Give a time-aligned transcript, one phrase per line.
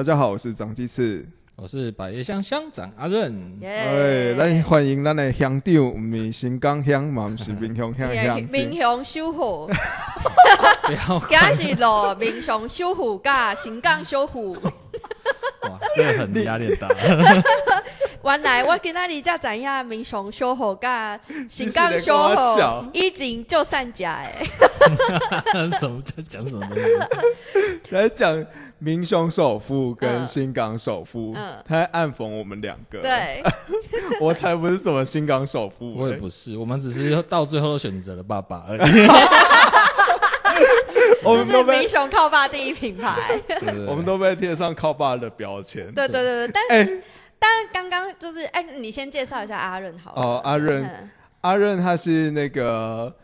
[0.00, 1.28] 大家好，我是张鸡翅。
[1.56, 3.58] 我是百叶乡乡长阿润。
[3.62, 8.40] 哎，咱欢迎咱的乡长，唔是新港乡，嘛唔是民雄乡乡。
[8.50, 14.52] 民雄修护，不要，今日是落民雄修护甲新港修护。
[14.54, 16.88] 哇，这个很压力大。
[18.24, 22.34] 原来我今仔日才知影民雄修护甲新港修护
[22.94, 24.46] 已经就散架诶。
[25.78, 27.80] 什么叫讲什么东西？
[27.90, 28.46] 来讲。
[28.82, 31.34] 明雄首富跟新港首富，
[31.66, 32.98] 他在暗讽我们两个。
[33.00, 33.42] 对，
[34.18, 38.80] 我才不是什么新港首富，我也不是，我们只是 到最后都选择了爸爸而已。
[41.22, 43.14] 我们是明雄靠爸第一品牌，
[43.86, 45.92] 我们都被贴上靠爸的标签。
[45.92, 47.02] 对对对对，但哎，
[47.38, 50.22] 但刚刚就是哎，你先介绍一下阿润好了。
[50.22, 51.10] 哦，阿润，
[51.42, 53.14] 阿润他是那个。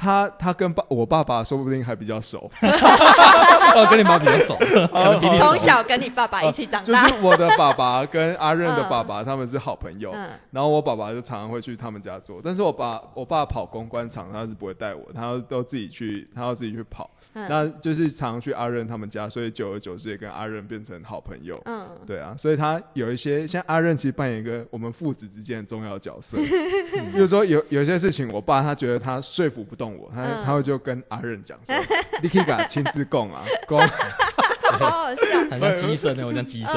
[0.00, 4.56] 他他跟爸我爸爸说不定还比较熟，哦，跟你妈比较熟，
[5.38, 7.06] 从小跟你爸爸一起长大。
[7.06, 10.10] 就是我的爸爸跟阿任的爸爸他们是好朋友，
[10.52, 17.10] 然后我爸爸就常常会去他们家做，但是我爸我爸跑公关场他是不会带我，他都自己去，他要自己去跑。
[17.32, 21.60] 那就是常去阿任他们家，所以久而久之也跟阿任变成好朋友。
[21.64, 26.36] 嗯，对啊，所以他有一些像阿任，其实扮演一个我们父子之间的重要角色。
[27.12, 31.74] 比如说有有些事情，我爸他觉得他说服不动我，他他会就跟阿任讲说
[32.22, 33.80] ：“你可以给他亲自供啊，供。”
[34.72, 36.74] 好好笑，很像机身的，我像机身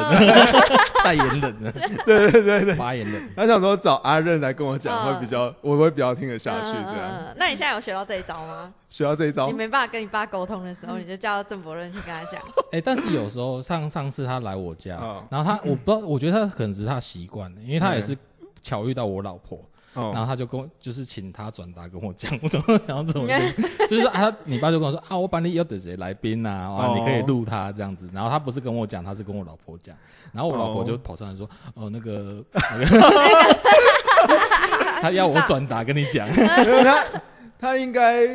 [1.04, 1.72] 代言人呢。
[2.06, 3.30] 对对对对，发言人。
[3.36, 6.72] 他想说找阿任来跟我讲，会比较我会比较听得下去。
[6.72, 8.74] 这样，那你现在有学到这一招吗？
[8.90, 12.40] 学到这一招，你没办法跟你爸沟通的时候，你就叫郑伯润去跟他讲。
[12.72, 15.00] 哎，但是有时候上上次他来我家，
[15.30, 18.16] 然后他我不知道，我觉得他可能只是他习惯了，因为他也是
[18.62, 19.60] 巧遇到我老婆。
[19.94, 23.28] 然后他就跟我，就是请他转达跟我讲， 我怎么然后怎么，
[23.88, 28.10] 就是说啊，你爸就跟我说啊，我把你要的谁来宾呐，啊，你可以录他这样子。
[28.14, 29.96] 然后他不是跟我讲，他是跟我老婆讲。
[30.32, 32.44] 然后我老婆就跑上来说，哦，那个，
[35.02, 36.28] 他要我转达跟你讲。
[36.30, 37.04] 他
[37.60, 38.26] 他应该，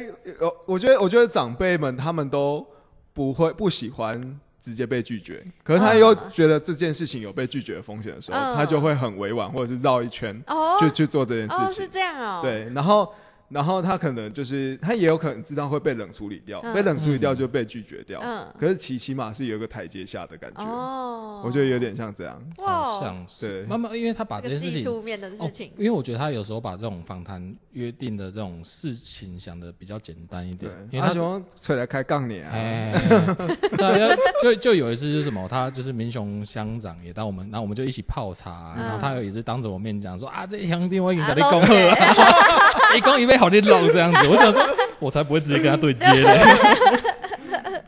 [0.41, 2.67] 我，我觉得我觉得长辈们他们都
[3.13, 4.41] 不会不喜欢。
[4.69, 10.39] 直接被拒绝，可是他又觉得这件事情有被拒绝的风险的时候，他就会很委婉，或者是绕一圈，
[10.79, 11.85] 就去做这件事情。
[11.85, 12.41] 是这样哦。
[12.43, 13.11] 对，然后。
[13.49, 18.21] 然后他可能就是他也有可能知道会被冷处理掉，被冷处理掉就被拒绝掉。
[18.23, 20.63] 嗯，可是起起码是有一个台阶下的感觉。
[20.65, 22.43] 哦，我觉得有点像这样。
[22.59, 30.71] 哇，像是慢慢，因为他把这件事情，面的事情，因为我觉得他有时候把这种访谈约定的这种事情想的比较简单一点。
[30.91, 32.53] 因为他喜欢吹来开杠你啊。
[33.79, 41.95] 对，就就有一次就是什么，他就是民雄乡长也到我们，然后我们就一起泡茶，然后他有一次当着我面讲说啊，这乡弟我已经给你恭贺了，
[42.97, 43.37] 一恭一杯。
[43.37, 44.63] 好的老这样子，我想说，
[44.99, 46.39] 我才不会直接跟他对接的。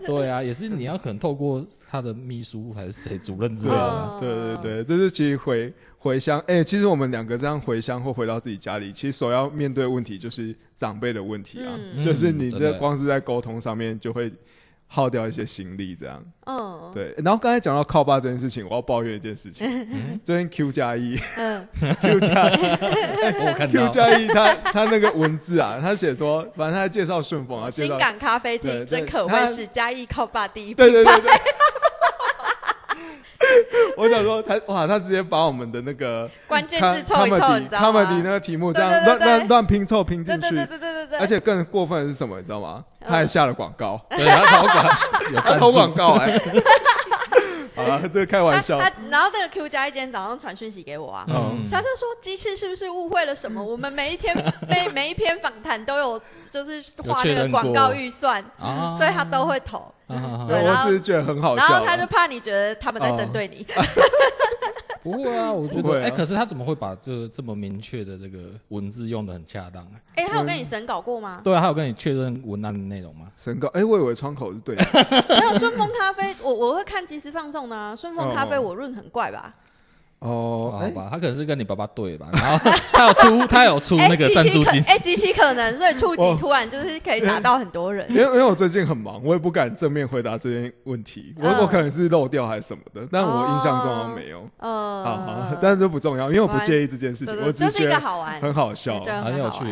[0.06, 4.16] 对啊，也是你要可能透过他的秘书还是谁主任之类的。
[4.20, 6.42] 对对对，这是其实回回乡。
[6.46, 11.70] 哎，其实我们两个这样回乡或回到自己家里，其实首要面对问题就是长辈的问题啊，
[12.02, 14.32] 就是你这光是在沟通上面就会。
[14.92, 16.20] 耗掉一些心力，这样。
[16.46, 17.14] 嗯，对。
[17.18, 19.64] 然后刚才讲到靠爸这件事情，我要抱怨一件事情。
[20.24, 21.64] 这边 Q 加一，嗯，
[22.02, 22.56] Q 加一，
[23.38, 31.14] 我看到 Q 加一，他他那个文字啊，他写说，反正他在介绍顺丰啊，新港咖啡厅真可谓是嘉义靠爸第一对对对。
[33.96, 38.04] 我想说，他哇，他直接把我们的那个关键字凑一凑，你知道吗？
[38.04, 42.84] 他们那个题目这样乱乱乱拼凑拼进去，对对对对对而且更过分的是什么，你知道吗？
[43.00, 46.40] 他还下了广告， 对他投广，投广告哎。
[47.76, 48.78] 啊，这个开玩笑。
[48.78, 51.24] 他然后那个 Q 加一今天早上传讯息给我啊，
[51.70, 53.62] 他就说机器是不是误会了什么？
[53.64, 54.36] 我们每一天
[54.68, 56.20] 每每一篇访谈都有
[56.50, 58.44] 就是画那个广告预算，
[58.98, 59.82] 所以他都会投。
[60.48, 61.64] 对， 我只是觉得很好笑。
[61.64, 63.66] 然后他就怕你觉得他们在针对你。
[65.02, 69.82] 不会啊，我觉得哎，可是他怎么会把这这么明确的这个文字用的很恰当？
[70.14, 71.40] 哎，他有跟你审稿过吗？
[71.42, 73.28] 对啊，他有跟你确认文案的内容吗？
[73.34, 73.66] 审稿？
[73.68, 74.84] 哎，我以为窗口是对的。
[75.40, 77.96] 没有顺丰咖啡，我我会看即时放送的。
[77.96, 79.54] 顺丰咖啡我润很怪吧？
[80.20, 82.28] 哦，好吧，他可能是跟你爸爸对吧？
[82.32, 88.06] 然后 他有出，他有出那个赞助金，哎，极其可能，所以触及突然就是可以打到很多人。
[88.10, 94.46] 因为因为我最近很忙，我也不敢正面回答这些问题，我我可能是漏掉还是什么的，但我印象中没有。
[94.58, 99.64] 嗯，好好，但是这不重要，因为我不介意这件事情，我只是觉得好玩，很好笑，很有趣。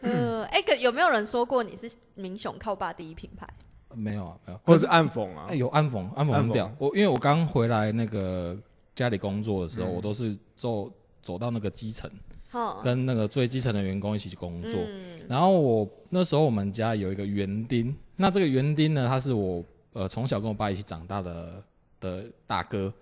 [0.00, 3.46] 嗯，哎，可有没有人说过你是明雄靠爸第一品牌？
[3.94, 5.54] 没有啊，没有，或者是暗讽啊？
[5.54, 6.68] 有暗讽，暗讽很屌。
[6.78, 8.56] 我因为我刚回来那个。
[8.94, 10.90] 家里工作的时候，我都是走
[11.22, 12.10] 走到那个基层，
[12.82, 14.80] 跟那个最基层的员工一起去工作。
[15.28, 21.62] 然后我那时候我们家有一个园丁，那这个园丁呢，他是我呃从小跟我爸一起长大的
[22.00, 22.92] 的大哥。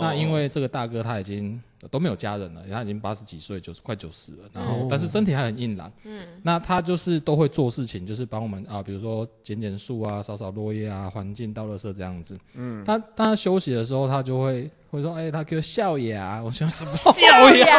[0.00, 1.60] 那因为这个大哥他已经
[1.90, 5.92] 都没有家人了，他已经八十几岁，九十快九十了，然后但是身体还很硬朗。
[6.04, 12.36] 嗯，那他就是都会做事情，就是帮我们啊，比如说剪剪树啊，扫扫落叶啊，环境倒垃圾这样子。
[12.54, 17.76] 嗯，他当他休息的时候，他就会会说：“哎，他给我笑牙。”我说：“什么笑牙？”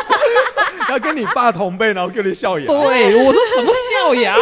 [0.86, 2.66] 他跟你爸同辈，然后给你笑牙。
[2.66, 4.36] 对，我说什么笑牙？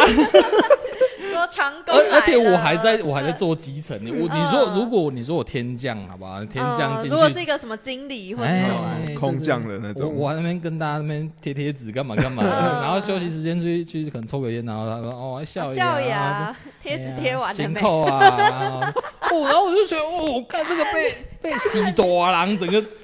[1.87, 6.43] 而而且我还在我还在做基层，你我你说如果你说我天降好不好？
[6.45, 12.43] 天降进去，如果是一个什么经理或者什么空降的那种，我那边跟大家那边贴贴纸干嘛干嘛，
[12.81, 17.79] 然后休息时间出去去可能抽个烟，然后他说哦笑笑呀，贴纸贴完了没？
[17.79, 18.93] 扣啊，
[19.31, 21.13] 哦，然后我就觉得哦，看这个被
[21.43, 22.81] 被洗多狼，整个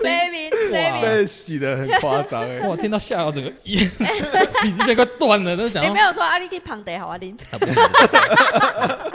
[1.02, 7.38] 被洗的很夸张哎，哇，听到笑牙整个 鼻子现快断了，都想你没有说阿丽可以旁得好啊，林。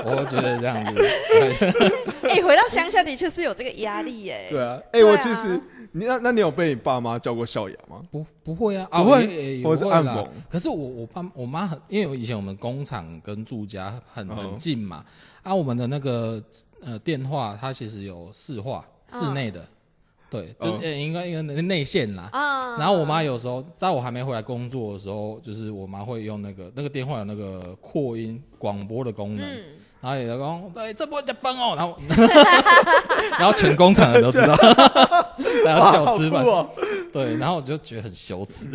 [0.04, 1.02] 我觉得这样子，
[2.28, 4.46] 哎，回到乡下的确是有这个压力耶。
[4.50, 5.58] 对啊，哎，我其实
[5.92, 8.02] 你那那你有被你爸妈叫过笑牙吗？
[8.10, 10.26] 不，不会啊，不会，或者是暗讽。
[10.50, 15.02] 可是我我爸我妈很，因为以前我们工厂跟住家很很近嘛，
[15.42, 16.42] 啊，我们的那个
[16.82, 19.66] 呃电话它其实有市话室内的。
[20.30, 22.28] 对，就是应该应该内线啦。
[22.32, 29.46] 啊，然后我妈有时候在我还没回来工作的时候，就是我妈会用那个那个电话有那个扩音广播的功能，
[30.00, 31.96] 然后也讲，对，这波加班哦，然后
[33.38, 34.56] 然后全工厂人都知道，
[35.64, 36.66] 然后小资嘛，
[37.12, 38.68] 对，然后我就觉得很羞耻，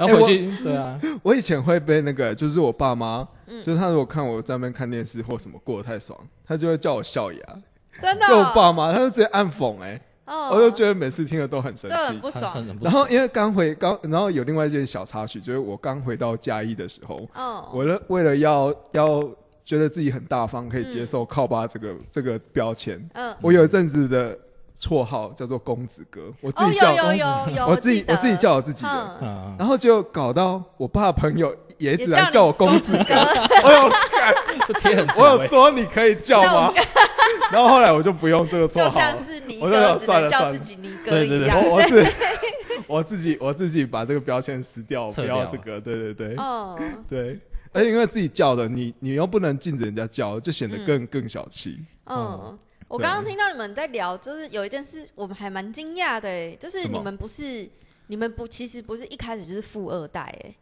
[0.00, 3.24] 然后回去，对啊，我以前会被那个，就是我爸妈，
[3.62, 7.40] 就是他如果看我在那边看电视或什么过得太爽，他就会叫我笑牙，
[8.00, 10.00] 真的，就我爸妈，他就直接暗讽，哎。
[10.48, 12.54] 我就觉得每次听了都很生气，很不爽。
[12.80, 17.28] 然后因为刚回刚，然后有另外一件小插曲，就是我刚回到嘉义的时候，
[17.72, 19.20] 我了为了要要
[19.64, 24.38] 觉得自己很大方，可以接受靠爸这个这个标签，嗯，我有一阵子的
[24.80, 29.18] 绰号叫做公子哥，我自己叫公子，我自己我自己叫我自己的，
[29.58, 33.14] 然后就搞到我爸朋友也一直来叫我公子哥，
[33.66, 33.90] 我有
[35.20, 36.72] 我有说你可以叫吗？
[37.52, 41.60] 然后后来我就不用这个绰号，就像是你哥算了叫自己尼哥一样。
[41.68, 42.06] 我 自
[42.86, 45.80] 我自己我自己把这个标签撕掉，不要这个。
[45.80, 47.38] 对对对，哦，对。
[47.72, 51.78] 而且因为自己叫的，你你又不能禁止人家叫，就显得更更小气。
[52.06, 52.58] 嗯，
[52.88, 57.68] 我刚刚听到你们在聊，就是有一件事，我们还蛮惊讶的，就是你们不是
[58.08, 60.54] 你们不其实不是一开始就是富二代，哎，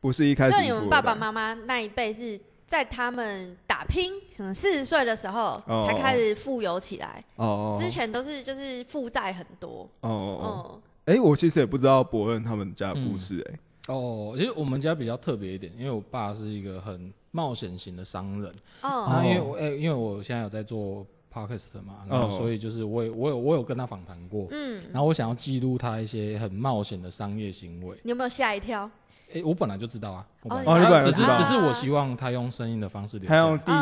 [0.00, 2.38] 不是一开始，就你们爸爸妈妈那一辈是。
[2.72, 7.22] 在他们打拼，可能四十岁的时候才开始富有起来。
[7.36, 9.86] 哦，之前都是就是负债很多。
[10.00, 13.46] 哦哦，哎，我其实也不知道伯恩他们家的故事。
[13.50, 13.58] 哎，
[13.92, 18.50] 哦，其实我们家比较特别一点，因为我爸是一个很冒险型的商人。
[18.80, 24.46] 哦，因为我哎，因为我现在有在做 podcast 嘛，然后所以就是我我有我有跟他访谈过。
[24.50, 27.94] 嗯，然后我想要记录他一些很冒险的商业行为。
[28.02, 28.90] 你有没有吓一跳？
[29.34, 33.72] 哎，我本来就知道啊，哦，你本来只是只是我希望他用声音的方式，他用第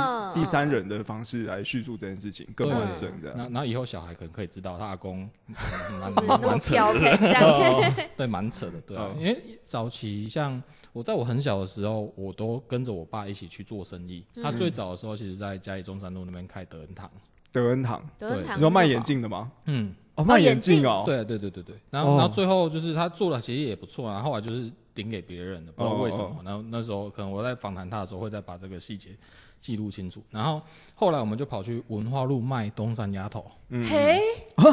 [0.40, 3.32] 第三人的方式来叙述这件事情更完整的。
[3.36, 5.28] 那那以后小孩可能可以知道他阿公
[6.26, 8.96] 蛮蛮扯的， 对，蛮扯的，对。
[9.18, 10.62] 因为早期像
[10.92, 14.24] 我在我很小的时候，我都跟着我爸一起去做生意。
[14.42, 17.10] 他最早的时候，其实在嘉义中山路那边开德恩堂。
[17.52, 19.50] 德恩堂，德恩堂，你说卖眼镜的吗？
[19.64, 21.76] 嗯，哦，卖眼镜哦，对对对对对。
[21.90, 24.70] 然后然后最后就是他做的其实也不错，然后后来就是。
[24.92, 26.36] 顶给别人的，不知道为什么。
[26.44, 29.10] 然后那时候可能我在访谈他的时候，会再把这个细节
[29.60, 30.20] 记录清楚。
[30.30, 30.60] 然后
[30.96, 33.46] 后来我们就跑去文化路卖东山鸭头。
[33.70, 34.18] 嘿
[34.56, 34.64] 啊！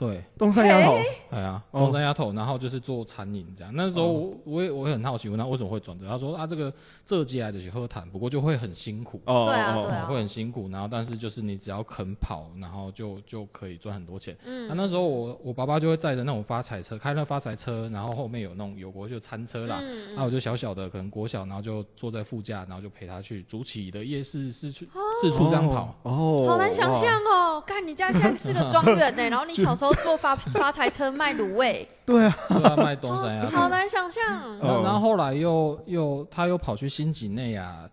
[0.00, 0.96] 对，东山丫头，
[1.28, 3.70] 哎呀，东山丫头，然后就是做餐饮这样。
[3.76, 6.08] 那时候我我也我也很好奇，问他为什么会转折。
[6.08, 6.72] 他说啊，这个
[7.04, 10.70] 这接来的去喝谈，不过就会很辛苦，哦，对啊，对啊，会很辛苦。
[10.70, 14.34] 然后但是就是你只要肯跑，然后就就可以赚很多钱。
[14.46, 19.80] 嗯，那那时候我我爸爸就会载着那种发财车，开那发财车，然后后面有那种有国就餐车啦。
[19.82, 24.86] 嗯，那我就小小的可能国小，然后就坐在副驾，然后就陪他去主起的夜市四处
[25.20, 25.94] 四处这样跑。
[26.04, 29.89] 哦，好难想象哦，看你家现在是个庄园呢，然后你小时候。
[29.94, 34.58] 坐发发财车卖卤味，对啊，卖东山鸭，好难想象。
[34.58, 37.88] 然后后来又又他又跑去新几内亚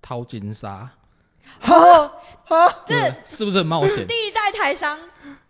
[0.00, 0.90] 掏金沙，
[2.86, 4.06] 这是不是很冒险？
[4.06, 4.98] 第一代台商。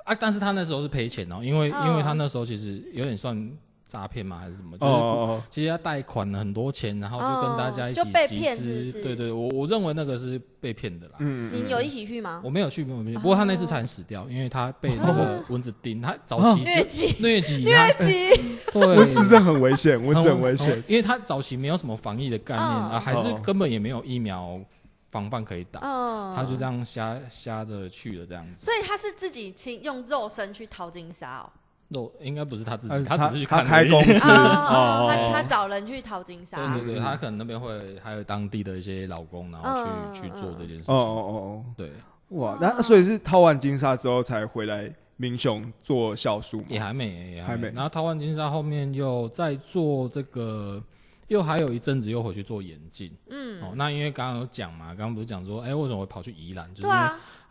[0.04, 3.50] 啊，但是他那时候是赔钱哦，因为因为他那时候其实有点算。
[3.96, 4.38] 诈骗吗？
[4.38, 4.76] 还是什么？
[4.76, 9.02] 就是其实他贷款了很多钱，然后就跟大家一起集资。
[9.02, 11.14] 对对，我我认为那个是被骗的啦。
[11.20, 12.42] 嗯，你有一起去吗？
[12.44, 13.14] 我没有去，没有去。
[13.14, 16.02] 不过他那次才死掉，因为他被那个蚊子叮。
[16.02, 18.56] 他早期疟疾，疟疾，疟疾。
[18.72, 20.82] 对，蚊子真的很危险，蚊子很危险。
[20.86, 24.60] 因为他早期没有什么防疫的概念啊，还是根本也没有疫苗。
[25.08, 28.62] 防范可以打，哦他就这样瞎瞎着去了这样子。
[28.62, 31.48] 所以他是自己亲用肉身去淘金沙哦。
[31.88, 36.74] 肉应该不是他自己，他只是去看开公司 哦，他他找人去淘金沙。
[36.74, 40.94] 对对对，他可能那边会还有当地的一些老公，然后去去做这件事情。
[40.94, 41.92] 哦哦哦，对。
[42.30, 47.68] 哇，那所以是掏完金沙之后才回来明雄做酵素也还没，也还没。
[47.70, 50.82] 然后掏完金沙后面又再做这个。
[51.28, 56.72] 又还有一阵子又回去做眼镜，嗯，哦，那因为刚刚有讲嘛，刚刚不是讲说，哎，为什么会跑去宜兰？
[56.72, 56.88] 就是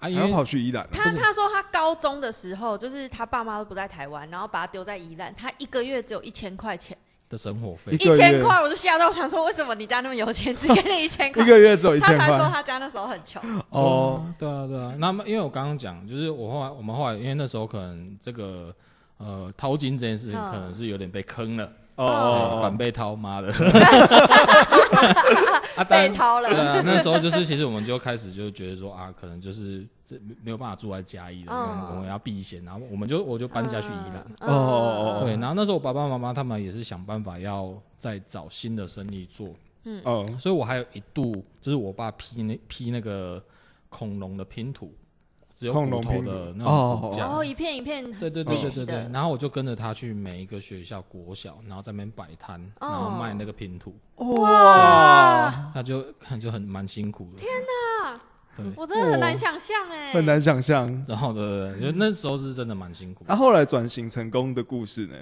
[0.06, 0.88] 啊，啊，因为跑去宜兰。
[0.92, 6.98] 他他说他高中的时候，就是他爸妈都不在台湾，然后把他丢在宜兰，他一个月只有一千块钱
[7.30, 11.44] 的生活费，一千块我就吓到，想说为什么你家那么有钱， 只给你一千块？
[11.44, 12.28] 一个月只有一千块。
[12.30, 13.42] 他说他家那时候很穷。
[13.70, 14.94] 哦，对啊，对啊。
[15.00, 18.74] 那么因为我刚刚讲，就是我后来我们后来，因为那时候可能这个
[19.18, 21.72] 呃掏金这件事情，可能是有点被坑了。
[21.96, 23.48] 哦，反被掏妈的，
[25.78, 26.50] 啊被掏了。
[26.50, 34.18] 对啊，那时候就是其实我们就开始就觉得说啊，可能就是这没有办法住在嘉义了，我们要避嫌，然后我们就我就搬家去宜兰。
[34.42, 35.24] 哦哦哦。
[35.24, 39.50] 对，然后那时候我爸爸妈妈他们也是想办法要再找新的生意做。
[39.86, 40.26] 嗯哦。
[40.38, 43.42] 所以我还有一度就是我爸批那批那个
[43.88, 44.94] 恐龙的拼图。
[45.58, 49.10] 只有骨头的那种骨架，哦，一片一片，对对对对对对。
[49.14, 53.96] 然后我就跟着他去每一个学校国小，然后在那边摆摊，然后卖那个拼图。
[54.16, 57.38] 哇，他就看就很蛮辛苦的。
[57.38, 57.85] 天哪！
[58.76, 60.86] 我真的很难想象哎，很难想象。
[61.08, 63.26] 然后的，因为那时候是真的蛮辛苦。
[63.28, 65.16] 那后来转型成功的故事呢？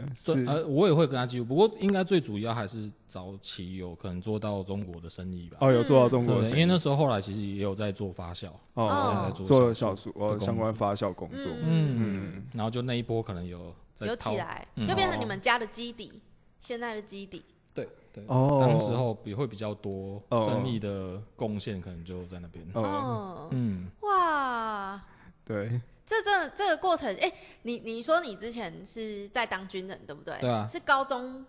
[0.48, 5.58] 呃，我也会跟他记录，不过应该最主要还是早期有可能做到中国的生意吧。
[5.62, 11.40] 哦，有做到中国的，因为那时候后来其实也有在做发酵，哦，在做酵素，哦，相关发酵工作。
[11.62, 12.44] 嗯嗯。
[12.54, 16.22] 然后就那一波可能有有起来，就变成你们家的基底，
[16.62, 17.44] 现在的基底。
[18.28, 22.66] 哦，当时候比会比较多生意的贡献，可能就在那边。
[22.74, 25.02] 哦，嗯，哇，
[25.46, 27.32] 对，这这这个过程，哎，
[27.64, 30.36] 你你说你之前是在当军人，对不对？
[30.40, 31.46] 对啊，是高中、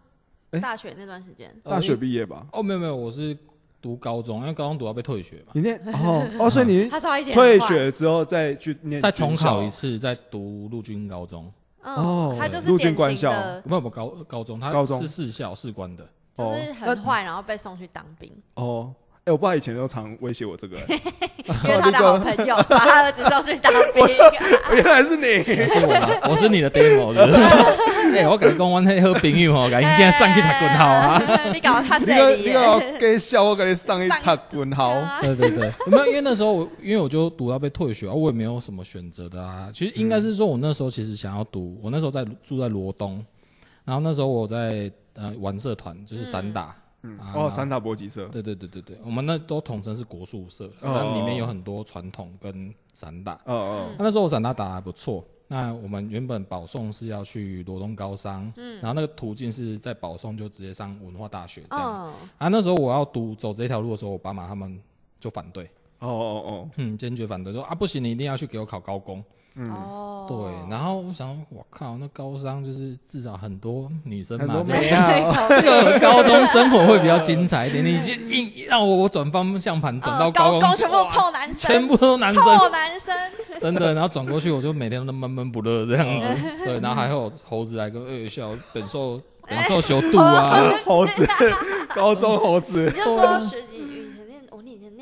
[0.62, 2.46] 大学那段时间，大学毕业吧？
[2.52, 3.36] 哦，没有没有，我是
[3.82, 5.52] 读高中，因为高中读到被退学嘛。
[5.54, 11.52] 你念哦哦，所以你 他退学之后再去念，再重考一次，再读陆军高中。
[11.82, 13.30] 哦，他就是陆军官校，
[13.60, 14.98] 不不高高中，他高中。
[15.00, 16.08] 是士校士官的。
[16.36, 18.30] 就是很坏，然后被送去当兵。
[18.54, 18.92] 哦，
[19.24, 24.06] 哎，我爸以前都常威胁我这个， 因为他的好朋友 把他儿子送去当兵。
[24.74, 25.26] 原来是你，
[26.28, 27.14] 我是你的 demo。
[27.14, 27.24] 的。
[28.14, 31.22] 哎，我跟你讲，我那好朋友哦，赶紧今天上去打滚好啊！
[31.52, 32.36] 你搞他谁？
[32.44, 34.94] 你搞给笑我，给你上一打滚好。
[35.20, 39.68] 对对对，没有，因为那时候我因为我就读到被退学，我也没有什么选择的啊。
[39.72, 43.24] 其实应该是说，我那时候其实想要读，我那时候在住在罗东，
[43.84, 44.90] 然后那时候我在。
[45.14, 46.76] 呃，玩社团就是散打，
[47.34, 64.80] 哦，散打搏击社，对对对对对，我们那都统称是国术社，那里面有很多传统跟散打，哦哦，那那时候我散打打还不错，那我们原本保送是要去罗东高商，嗯，然后那个途径是在保送就直接上文化大学这样，啊，那时候我要读走这条路的时候，我爸妈他们
[65.20, 65.64] 就反对，
[66.00, 69.22] 哦哦哦，嗯，坚决反对，说啊不行，你一定要去给我考高工。
[69.56, 70.36] 哦，对，
[70.68, 74.72] 然后我想，我靠，那高商就是至少很多女生嘛， 这
[75.62, 77.84] 个高中生活会比较精彩一点。
[77.84, 77.94] 你
[78.30, 83.14] 硬让我我转方向盘转到高中，全部都臭男生，全部都男生，臭男生，
[83.60, 83.94] 真的。
[83.94, 86.64] 然后转过去，我就每天都闷闷不乐这样子。
[86.64, 91.24] 对，然后还有猴子来跟二笑，本兽本兽修度啊，猴子，
[91.94, 93.62] 高中猴子，你就说十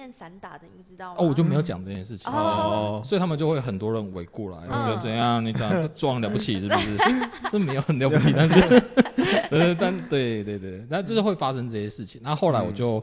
[0.06, 0.12] 几。
[0.18, 1.16] 散打的，你知道吗？
[1.18, 5.44] 哦，我就没有讲这件事情，哦，所以他们就会很多人围过来，说怎样？
[5.44, 6.96] 你讲装了不起是不是？
[7.50, 8.82] 是没有很了不起，但是，
[9.50, 12.20] 呃，但对对对，那就是会发生这些事情。
[12.22, 13.02] 那后来我就。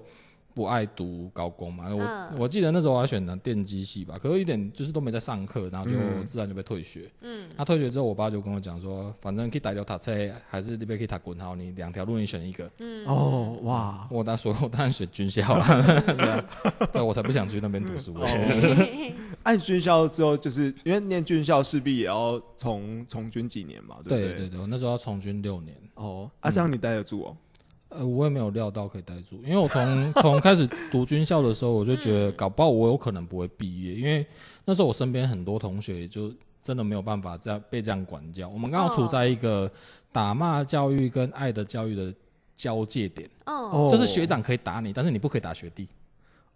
[0.60, 1.88] 不爱读高工嘛？
[1.96, 7.10] 我我记得那时候我还选的电机系吧，可是一点就是都没在上课，然后就自然就被退学。
[7.22, 10.12] 嗯，他退学之后，我爸就跟我讲说，反正可以打掉塔车，
[10.50, 12.70] 还是那边可以打滚好，你两条路你选一个。
[12.80, 16.46] 嗯，哦哇，我当时我当然选军校了，
[16.92, 18.14] 对，我才不想去那边读书。
[19.44, 24.20] 按 军校之后，就是因为念军校势必也要从从军几年嘛，对不对？
[24.20, 25.74] 对对对，我那时候要从军六年。
[25.96, 27.38] 哦，啊，这样你待得住哦。
[27.90, 34.24] 呃，我也没有料到可以待住，因为我从从开始读军校的时候，我就觉得搞不好我有可能不会毕业，因为
[34.66, 36.32] 那时候我身边很多同学就
[36.64, 38.48] 真的没有办法这样被这样管教。
[38.48, 39.70] 我们刚好处在一个
[40.12, 42.14] 打骂教育跟爱的教育的
[42.54, 45.88] 交界点，哦，就是学长可以打你，但是你不可以打学弟，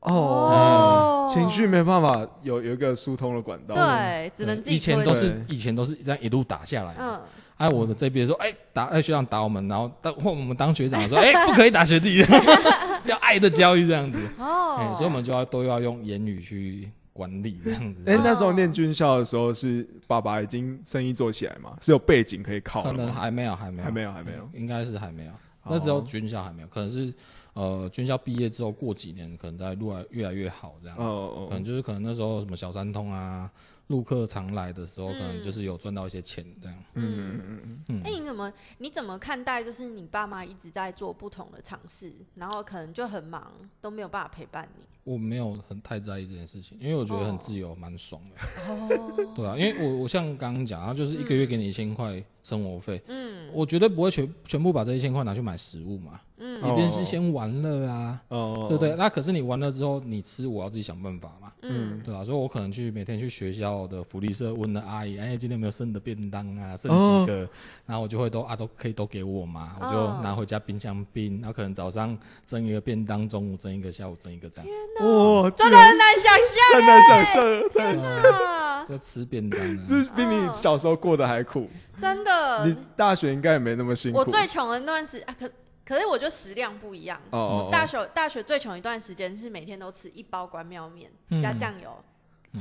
[0.01, 4.75] 哦，情绪没办法有有一个疏通的管道，对，只能自己。
[4.75, 7.19] 以前都是以前都是这样一路打下来，嗯。
[7.63, 12.19] 哎，我的这边说，哎，打，哎，学长打我们，然后当或我们当学长说， 哎，不可以打学弟，
[13.05, 14.19] 要爱的教育这样子。
[14.37, 18.03] 哦，所以我们就要都要用言语去管理这样子。
[18.05, 21.77] 哎，那时候念军校的时候，是爸爸已经生意做起来嘛？
[21.79, 22.83] 是有背景可以靠？
[22.83, 25.31] 可能还没有，还没有，还没有，还没有，应该是还没有。
[25.65, 27.13] 那时候军校还没有，可能是。
[27.55, 31.03] 呃，军校毕业之后过几年，可能在路来越来越好这样子，
[31.47, 33.47] 可能就是可能那时候什么小三通啊，
[33.87, 36.83] 陆客常来的时候，可能就是有赚到一些钱这样。
[36.93, 38.01] 嗯嗯嗯嗯。
[38.03, 39.63] 哎，你怎么你怎么看待？
[39.63, 44.85] 就是你爸妈一直在做不同的尝试，然后可能就很忙，都没有办法陪伴你。
[45.03, 48.73] 我没有很太在意这件事情，因为我觉得很自由，蛮爽的。
[48.73, 49.33] 哦。
[49.35, 56.21] 对啊，因为我我像刚刚讲，然后就是一个月给你一千块生活费，嗯，我绝对不会全全部把这一千块拿去买食物嘛。
[56.37, 58.95] 嗯，一定是先玩乐啊，哦，对不对？
[58.95, 62.23] 那可是你玩了之后，你吃我要自己想办法嘛，嗯，对吧？
[62.23, 66.75] 所以我可能去每天去学校的福利社问了阿姨，哎，今天有没有剩的便当啊？
[66.75, 67.47] 剩几个？
[67.85, 71.39] 然后我就会都啊都可以都给我嘛，我就拿回家冰箱冰。
[71.41, 74.67] 然后可能早上蒸一个便当，中午蒸一个，下午蒸一个这样。
[75.01, 78.85] 哇，真的很难想象，很难想象，天哪！
[78.87, 82.67] 就吃便当，这比你小时候过得还苦，真的。
[82.67, 84.19] 你大学应该也没那么辛苦。
[84.19, 85.49] 我最穷的那段时啊，可。
[85.85, 87.19] 可是我觉得食量不一样。
[87.31, 91.11] 哦大学大学最穷一段时间是每天都吃一包关庙面
[91.41, 92.03] 加酱油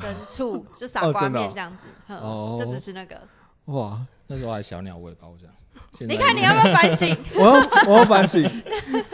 [0.01, 1.87] 跟醋， 就傻瓜面这样子，
[2.59, 3.21] 就只吃那个。
[3.67, 5.55] 哇，那时候还小鸟胃包这样。
[6.01, 7.17] 你看你要不要反省？
[7.37, 7.53] 我要
[7.87, 8.43] 我要反省。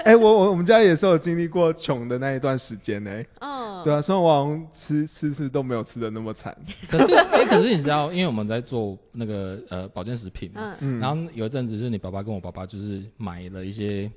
[0.05, 3.11] 哎，我我我们家也是有经历过穷的那一段时间呢。
[3.41, 6.57] 嗯，对啊，生活好像吃吃吃都没有吃的那么惨。
[6.88, 14.11] 可是哎，可是你知道，因为我们在做那个呃保健食品嘛，嗯，然后有一阵子就是你爸爸跟我爸爸就是买了一些。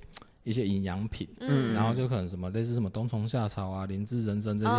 [0.43, 4.71] 一些营养品，嗯，然后就可能什么类似什么冬虫夏草啊、灵芝人参这些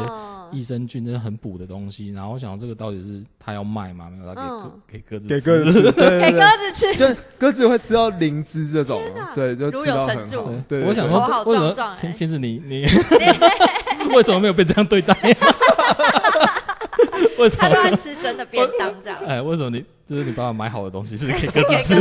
[0.50, 2.10] 益生菌，这些很补的东西。
[2.10, 4.10] 然后我想这个到底是他要卖吗？
[4.10, 7.06] 没有，他给给鸽子，给鸽子吃， 给鸽子吃，就
[7.38, 9.00] 鸽子会吃到灵芝这种，
[9.34, 10.48] 对，就如有神助。
[10.68, 12.84] 对，我想说，为什么亲亲子你你
[14.14, 15.16] 为什么没有被这样对待？
[17.38, 19.18] 为什么他都爱吃真的便当这样？
[19.26, 21.94] 哎，为什么你就是你爸爸买好的东西是给鸽子吃？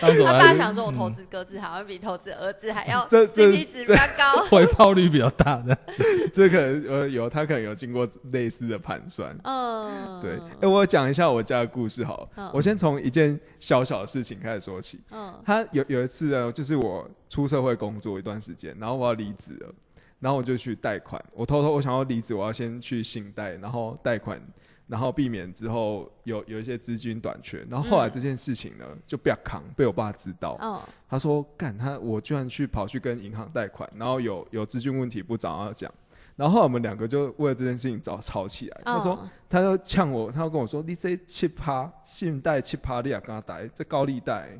[0.00, 0.08] 他
[0.38, 5.76] 爸想说：“我投资鸽子好像比投资儿子还要 CP 值比较高，回报率比较大的。
[6.32, 9.36] 这可能呃有他可能有经过类似的盘算。
[9.44, 10.38] 嗯，对。
[10.60, 12.28] 哎，我讲一下我家的故事好。
[12.52, 15.00] 我先从一件小小的事情开始说起。
[15.10, 19.74] 嗯，他有有一次呢，就是我出社会工作一段时间，然后我要离职了，
[20.20, 21.22] 然后我就去贷款。
[21.32, 24.40] 我偷偷我想要离职，我要先去信贷，然后贷款。”
[24.88, 30.58] 然后避免之后有有一些资金短缺，然后后来这件事情呢就不要扛，被我爸知道。
[31.06, 35.92] 他说：“干他，我居然去跑去跟银行贷款，然后有有资金问题不找他讲。”
[36.36, 38.80] 然后后来我们两个就为了这件事情吵吵起来。
[38.82, 44.58] 他说：“他就呛我，他要跟我说：‘你这七趴信贷七趴，你也跟他贷，这高利贷。’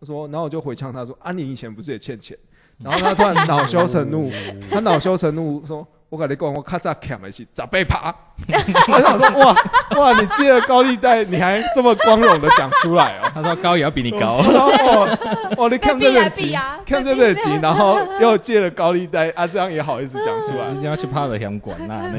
[0.00, 2.36] 他说，然后我就回呛他说：‘啊，你以前不是也欠钱？’
[2.78, 4.28] 然后他突然恼羞成怒，
[4.68, 8.14] 他恼羞成怒说。”我跟你讲，我卡早欠的是十八趴。
[8.48, 9.54] 我想说，哇
[9.98, 13.30] 哇，你借了高利贷，你还这么光荣的讲出来哦。
[13.34, 14.38] 他说高也要比你高。
[14.38, 15.18] 哦
[15.58, 20.70] 哦，你看这个急，看这个急，然后又借了高利贷啊，这样也好意思讲出来？
[20.72, 22.10] 你要去怕了香管呐？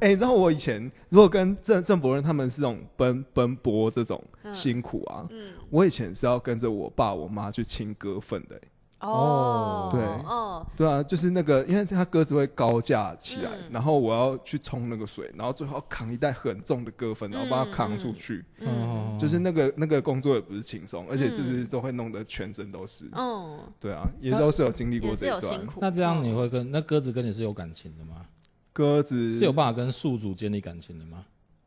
[0.00, 5.24] 哎，你知道我以前如果跟郑郑伯仁他们是这种奔奔波这种辛苦啊，
[5.70, 8.60] 我以前是要跟着我爸我妈去清割粪的。
[9.04, 18.44] 哦，对，哦，对啊，就是那个，因为它鸽子会高架起来，然后我要去冲那个水，然后最后扛一袋很重的鸽粪，然后把它扛出去。
[18.60, 23.08] 嗯，就是那个那个工作也不是轻松，而且就是都会弄得全身都是。
[23.12, 25.66] 哦，对啊，也都是有经历过这一段。
[25.80, 28.26] 那这样你会跟那鸽子跟你是有感情的吗？
[28.72, 31.24] 鸽子是有办法跟宿主建立感情的吗？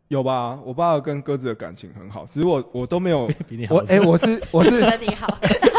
[0.08, 3.30] 有吧，我爸跟鸽子的感情很好，只是我我都没有。
[3.70, 4.72] 我哎，我是我是。
[5.00, 5.28] 你好。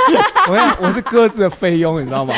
[0.50, 2.34] 我要我是鸽子的菲佣，你知道吗？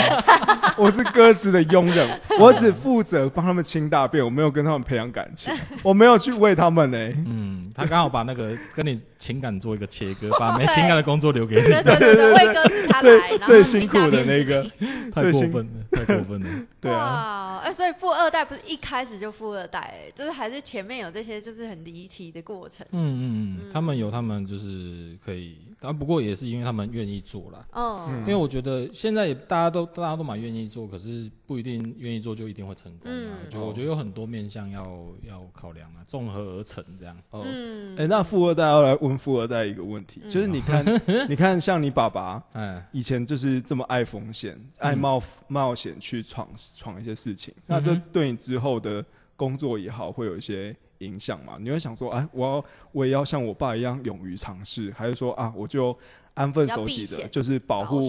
[0.77, 6.99] 我是鸽子的佣人，我只负责帮他们清大便，我没有跟他们培养感情，我没有去喂他们呢。
[7.27, 11.63] 嗯，他刚好把那个跟你情感做一个切割，把没情感的工作留给你。
[11.69, 14.63] 对对对，魏 哥是他来，最辛苦的那个，
[15.15, 16.67] 太过分了，太过分了。
[16.81, 22.85] 对啊，哎，所以富二代不是一开始就富二代，就是还是前面有这些就是很离奇的过程。
[22.93, 27.67] 嗯嗯嗯，他们有他们就是可以，但不过也是因为他们愿意做啦。
[27.73, 33.41] 哦，因为我觉得现在也大家都大家都蛮愿意做，可是不一定愿意做就一定会成功啊。
[33.49, 34.85] 就我觉得有很多面向要
[35.23, 37.17] 要考量啊，综合而成这样。
[37.33, 40.85] 嗯，哎，那富二代要来问富二代一个问题，就是你看，
[41.29, 51.57] 你看像你爸爸，哎，以前就是这么爱风险、爱冒冒险去闯闯一些事情，那这对你之后的工作也好，会有一些影响嘛？
[51.61, 55.97] 你会想说，哎，我要我也要像我爸一样勇于尝试，还是说啊，我就
[56.35, 58.01] 安分守己的，就是保护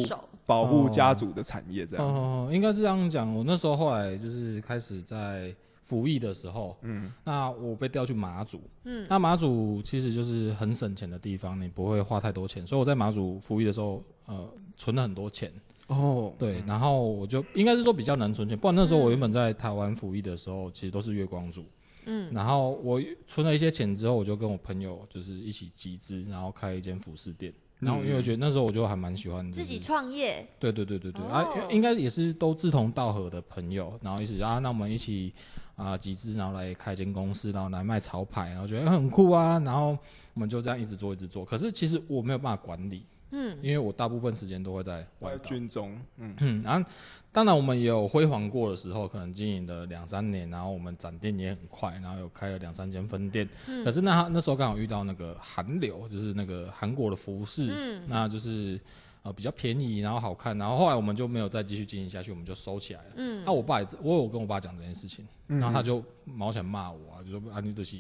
[0.46, 2.06] 保护家族的产业这样？
[2.06, 3.34] 哦，应该是这样讲。
[3.34, 15.52] 我那时候后来就是开始在服役的时候，嗯，那我被调去马祖，嗯，那马祖其实就是很省钱的地方，你不会花太多钱，所以我在马祖服役的时候，呃，存了很多钱。
[15.88, 21.66] 哦，对，然后我就应该是说比较难存钱，不然那时候我原本在台湾服役的时候，其实都是月光族。
[22.06, 27.54] 嗯，然后我存了一些钱之后，我就跟我朋友就是一起集资，然后开一间服饰店。
[27.80, 30.48] 然后因为我觉得那时候我就还蛮喜欢自己创业。
[30.60, 35.34] 对对对对对啊，应该也是都志同道合的朋友，然后一起啊，那我们一起
[35.76, 39.98] 啊集资，然后来开间公司，然后来卖潮牌，然后觉得很酷啊，然后
[40.36, 41.44] 我们就这样一直做一直做。
[41.44, 43.04] 可是其实我没有办法管理。
[43.32, 46.36] 嗯，因为我大部分时间都会在外军中，嗯。
[46.40, 46.90] 嗯，然后
[47.32, 53.48] 当然我们也有辉煌过的时候，可能经营了两三年，然后我们展店也很快，然后有开了两三间分店。
[53.68, 58.78] 嗯，可是那那时候刚好遇到那个韩流，就是那个韩国的服饰，嗯，那就是
[59.24, 63.12] 呃比较便宜，然后好看，然后后来我们就没有再继续经营下去，我们就收起来了。
[63.16, 67.96] 嗯，那我爸也我有跟我爸讲这件事情，然后他就毛想骂我啊，就说啊你这是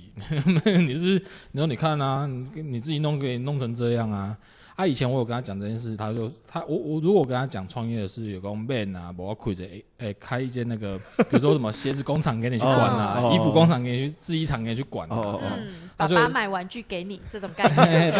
[0.77, 4.37] 你是 你说你看啊，你你自己弄给弄成这样啊。
[4.81, 9.63] 他以前我有跟他讲这件事，他就他我我如果跟他讲创业的事，有个 man 啊，我要开着
[9.99, 18.11] 诶开一间那个，比如说什么鞋子工厂给你去管啊，衣服工厂给你去制衣厂给你去管，嗯，爸爸买玩具给你这种概 念。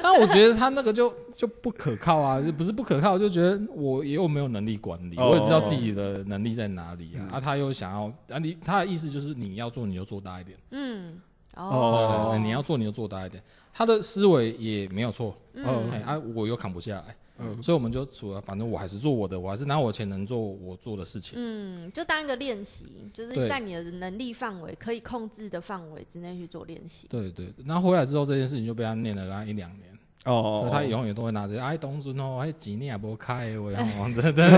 [0.00, 11.18] 但我觉得他那个就就不可靠啊，不是不可靠，就觉得我也又没有能力管理，我也知道自己的能力在哪里啊，啊，他又想要啊，你他的意思就是你要做你就做大一点，嗯。
[11.58, 13.42] 哦，你要做你就做大一点，
[13.72, 27.08] 他的思维也没有错，嗯，哎，我又扛不下来，嗯，所以我们就除了，反正我还是做我的，我还是拿我钱能做我做的事情，嗯，就当一个练习，就是在你的能力范围可以控制的范围之内去做练习。
[27.08, 34.48] 对对，那回来之后这件事情就被他念了刚一两年，哦，他永远都会拿着，哎，东尊哦，还几年也不开， 我讲真的，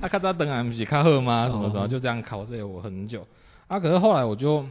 [0.00, 1.48] 他咔嚓等还不是卡好吗？
[1.48, 3.26] 什么什么就这样考这我很久，
[3.66, 4.64] 啊，可是后来我就。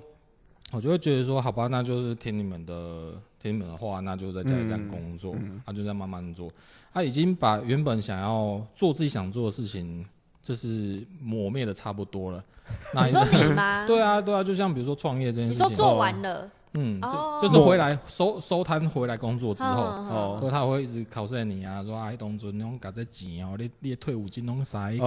[0.76, 5.34] 我就会觉得说，好吧，那就是听你们的，听你们的话，那就在家里这样工作，
[5.66, 6.52] 他就在慢慢做。
[6.94, 10.06] 他已经把原本想要做自己想做的事情，
[10.44, 12.44] 就是磨灭的差不多了。
[12.94, 13.86] 那你说你吗？
[13.88, 16.50] 对啊，对啊，就像比如说创业这件事情，你说做完了。
[16.78, 24.98] 嗯，就就是回来收收摊回来工作之后，哦，他会一直考试你啊，说啊，当初那种搞这钱哦，你你退伍金拢使开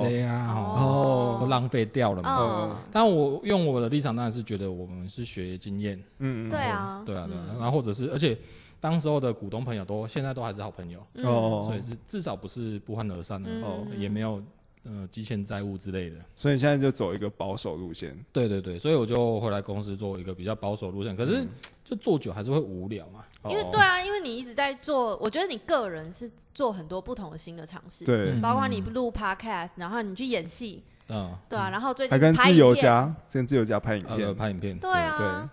[0.00, 2.78] 这啊，哦，都浪费掉了嘛。
[2.92, 8.38] 但我用我的立场当然是觉得我们是学经验，嗯，对啊，对啊，对啊，然后或者是，而且
[8.80, 14.42] 当时候的股东朋友都现在都还是好朋友，哦，所以是至少不是不欢而散的，哦，也没有。
[14.88, 18.16] 呃，积欠债务之类的，所以你现在就走一个保守路线。
[18.32, 21.16] 对对对，所以我就回来公司做一个比较保守路线。
[21.16, 21.44] 可是，
[21.84, 23.24] 就做久还是会无聊嘛。
[23.48, 28.04] 因为对啊，因为你一直在做，我觉得你个人是做很多不同的新的尝试。
[28.04, 35.50] 对，包括你录 podcast，然后你去演戏，嗯，对啊，然后最近还跟自由家，跟自由家拍影片，拍影片，对啊。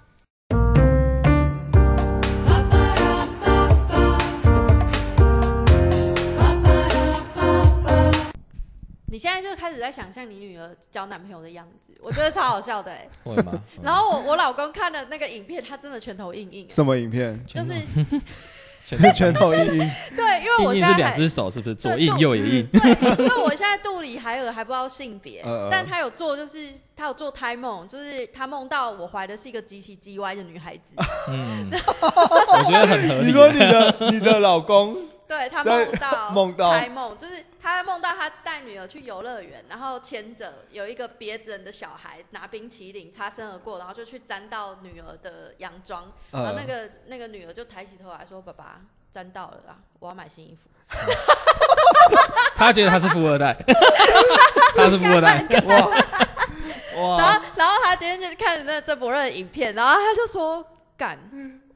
[9.14, 13.08] 你现在就开始在想象你女儿交男朋友的样子，我觉得超好笑的哎。
[13.24, 13.54] 会吗？
[13.84, 16.66] 然后我我老公看了那个影片，他真的拳头硬硬。
[16.68, 17.40] 什么影片？
[17.46, 17.74] 就是
[19.14, 19.92] 拳头 硬硬。
[20.16, 22.68] 对，因为我现在两只手是不是左硬右也硬？
[22.74, 30.96] 对，因为我现在肚里还有还不知道性别，但他有做，就是他有做胎梦，就是他梦到我怀的是一个极其叽歪的女孩子。
[31.30, 33.28] 嗯，我觉得很合理。
[33.28, 34.98] 你说你的你的老公？
[35.28, 48.82] 对他梦到 梦到开梦，就是他梦到他带女儿去游乐园，然后牵着有一个别人的小孩拿冰淇淋擦身而过，然后就去沾到女儿的洋装，然后那个那个女儿就抬起头来说：“爸爸
[49.12, 50.70] 沾到了啦，我要买新衣服。”
[52.56, 53.56] 他觉得他是富二代，
[54.76, 55.88] 他是富二代哇
[56.98, 57.18] 哇！
[57.18, 60.64] 然后然后他今天就看了那郑博润的影片，然后他就说
[60.96, 61.18] ：“干。”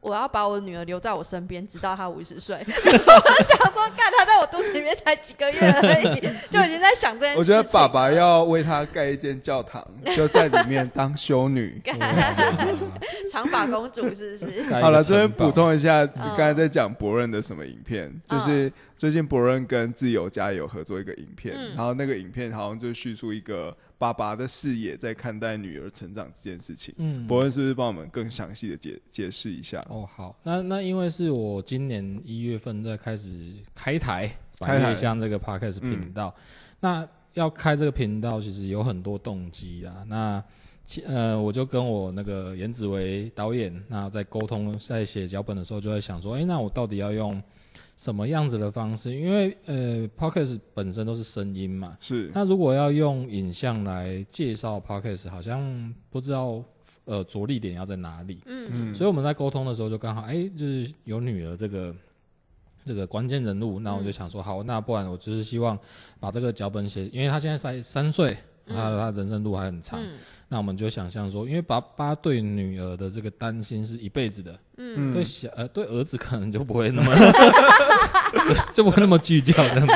[0.07, 2.55] 我要把我女儿留在我身边，直到她五十岁。
[2.65, 7.39] 我想说，看她在我肚子里面才几个月而已，就已经在想这件事。
[7.39, 11.81] 我觉得爸爸要为她盖一间教堂， 就在里面当修女。
[13.31, 14.63] 长发公主是不是？
[14.81, 18.09] 好了，这边补充一下，你刚才在讲博润的什么影片？
[18.25, 23.75] 就是最近博润跟自由家有合作一个影片，然后那个影片好像就叙述一个。
[23.99, 29.83] 爸爸的视野在看待女儿成长这件事情，嗯，伯恩是不是帮我们更详细的解解释一下？
[29.89, 36.31] 哦，好，那那因为是我今年一月份在开始开台百叶香这个 podcast 频道，
[36.79, 40.05] 那要开这个频道其实有很多动机啊。
[40.07, 40.43] 那
[41.07, 47.41] 呃，我就跟我那个颜子维导演，那在沟通在写脚本的时候，就在想说，哎，那我到底要用
[47.97, 49.13] 什么样子的方式？
[49.13, 52.31] 因为呃，podcast 本身都是声音嘛，是。
[52.33, 56.63] 那如果要用影像来介绍 podcast，好像不知道
[57.05, 58.39] 呃着力点要在哪里。
[58.45, 58.93] 嗯嗯。
[58.93, 61.93] 所以我们在沟通的时候，就刚好哎，就是有女儿这个
[62.83, 65.77] 这个关键人物，那我就想说，好，那不然我就是希望
[66.19, 68.37] 把这个脚本写，因为他现在才三岁。
[68.69, 69.97] 他他人生路还很长，
[70.49, 77.13] 那我们就想象说，因为爸爸对女儿的这个担心是一辈子的，嗯，对小呃对儿子可能就不会那么
[78.73, 79.93] 就不会那么聚焦这样子，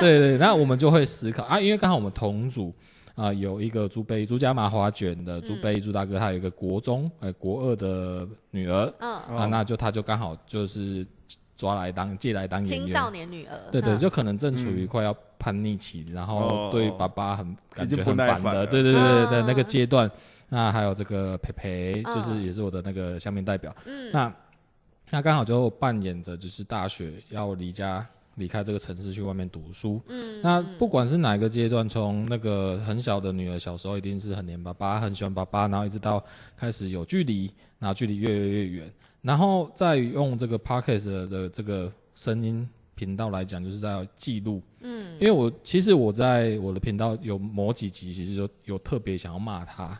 [0.00, 2.74] 对对，那我们就会思考啊，因为刚好我们同组
[3.14, 11.06] 啊有一个朱贝朱家麻花卷的朱贝朱大哥，他有一个国中呃国二的女儿，嗯啊，那就他就刚好就是。
[11.56, 20.10] 抓来当借来当演员，青少年女儿，对对，就可能正处于快要叛逆期，然后对爸爸很感觉很烦的，对对对对的那个阶段。
[20.50, 23.74] 那还有这个培培，就是也是我的那个下面代表。
[23.86, 24.32] 嗯，那
[25.10, 30.00] 那刚好就扮演着就是大学要离家离开这个城市去外面读书。
[30.06, 36.22] 嗯，那不管是哪个阶段，从那个很小的女儿小时候一定是很黏爸爸，很喜欢爸爸，然后一直到
[36.56, 38.92] 开始有距离，然后距离越来越远。
[39.24, 44.60] 然后再用这个 podcast 的这个声音频道来讲，就是在记录。
[44.80, 49.98] 嗯，因为我其实我在我的频道有某几集，其实就有特别想要骂他。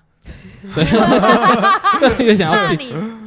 [0.75, 2.73] 对， 也想要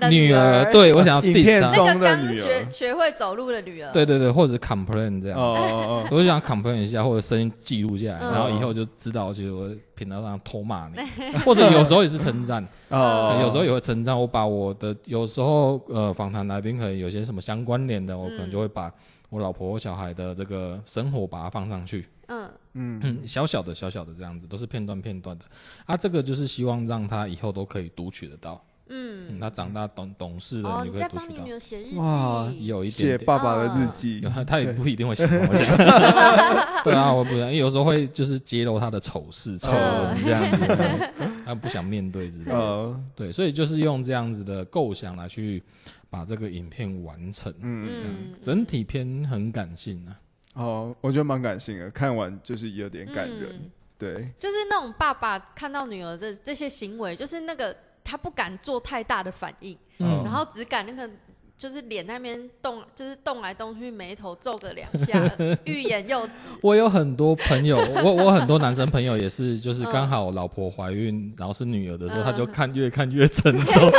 [0.10, 10.95] 女儿，对我想要 diss 那个刚学学会走路的女儿，对对对，或者 complain 这样，我就想 complain 一下，或者声音记录下来，然后以后就知道，其实我频道上偷骂你，
[11.45, 14.19] 或者有时候也是称赞， 有时候也会称赞。
[14.19, 18.91] 我把我的有时候呃访谈来宾可能有些什么相关联的，我可能就会把。
[19.29, 22.05] 我老婆、小孩的这个生活，把它放上去。
[22.27, 25.45] 嗯嗯嗯，小小的、小小的这样子，都是片段片段的。
[25.85, 28.63] 啊，这个就是希望让他以后都可以读取得到。
[28.89, 32.02] 嗯，他长大懂懂事了，你可以读取到。
[32.02, 35.26] 哇，有一点写爸爸的日记， 他也不一定会写。
[36.84, 41.12] 对啊，我不因为有时候会就是揭露他的丑事、丑闻这样子，
[41.45, 43.00] 他不想面对之类的。
[43.15, 45.63] 对，所以就是用这样子的构想来去。
[46.10, 50.15] 把这个影片完成，嗯，这样整体片很感性啊。
[50.54, 53.69] 哦，我觉得蛮感性的，看完就是有点感人。
[54.00, 57.76] 对，就是那种爸爸看到女儿的这些行为，就是那个
[58.07, 61.09] 他不敢做太大的反应，嗯，然后只敢那个。
[61.57, 65.19] 就是脸那边动，就是动来动去，眉头皱个两下，
[65.65, 66.31] 欲言又止。
[66.61, 73.91] 我有很多朋友，我我很多男生朋友也是，就是刚好老婆怀孕，然后是女儿的时候，他就看越看越沉重，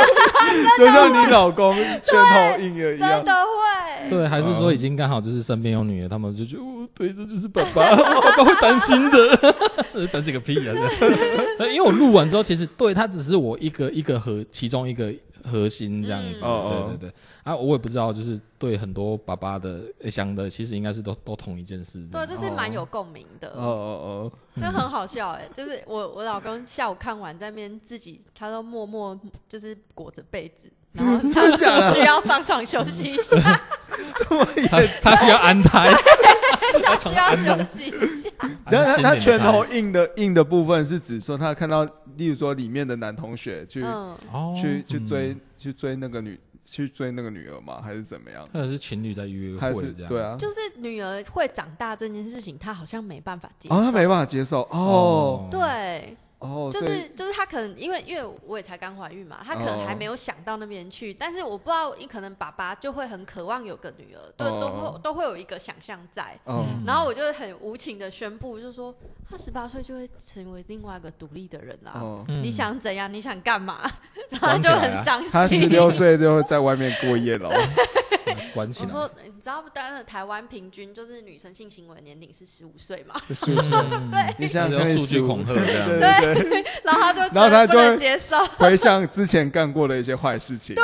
[0.77, 3.09] 就像你老公拳头硬了一样。
[3.09, 4.09] 真的会？
[4.09, 6.63] 对，还是说已经刚好就是身边有女儿，他们就觉得，
[6.95, 10.73] 对，这就是爸爸， 爸爸会担心的，担心个屁啊！
[11.69, 15.13] 因为我录完之后，其实对他只是我一个一个和其中一个。
[15.43, 22.05] 核心这样子，对对对，啊，我也不知道，就是对很多爸爸的想的，其实应该是都都同一件事。
[22.11, 23.49] 对，这是蛮有共鸣的。
[23.49, 33.37] 哦哦哦，那很好笑哎，就是我我老公下午看完在那边自己，他都默默就是裹着被子， 然后他需要上床休息一下。
[34.15, 35.91] 这么严，他需要安胎，
[36.83, 38.29] 他需要休息一下。
[38.65, 41.87] 然后他他拳头硬的硬的部分是指说他看到。
[42.19, 43.81] 例如说，里面的男同学去
[44.55, 47.81] 去去追去追那个女去追那个女儿吗？
[47.81, 48.45] 还是怎么样？
[48.53, 50.09] 或者是情侣在约会这样？
[50.09, 55.47] 对啊，就是女儿会长大这件事情，他好像没办法接受，他没办法接受哦。
[55.49, 56.17] 对。
[56.39, 61.13] 哦，就是就是他可能因为因为我也才刚怀孕嘛，他可能还没有想到那边去。
[61.13, 66.39] 但是我不知道，你可能爸爸就会很渴望有个女儿，对，都会都会有一个想象在。
[66.85, 68.95] 然后我就很无情的宣布，就是说
[69.29, 72.01] 他十八岁就会成为另外一个独立的人啦。
[72.27, 73.13] 你想怎样？
[73.13, 73.91] 你想干嘛？
[74.31, 75.31] 然后就很伤心。
[75.31, 77.49] 他十六岁就会在外面过夜了。
[78.53, 78.89] 关起来。
[78.89, 79.69] 我说，你知道不？
[79.69, 83.15] 当然，台湾平均就是女生性行为年龄是十五岁嘛？
[83.33, 83.71] 十五岁。
[83.71, 84.35] 对。
[84.37, 85.87] 你想用数据恐吓这样？
[85.87, 86.63] 对。
[86.83, 90.75] 然后他就，然后他就接受，回想之前干过的一些坏事情。
[90.75, 90.83] 对。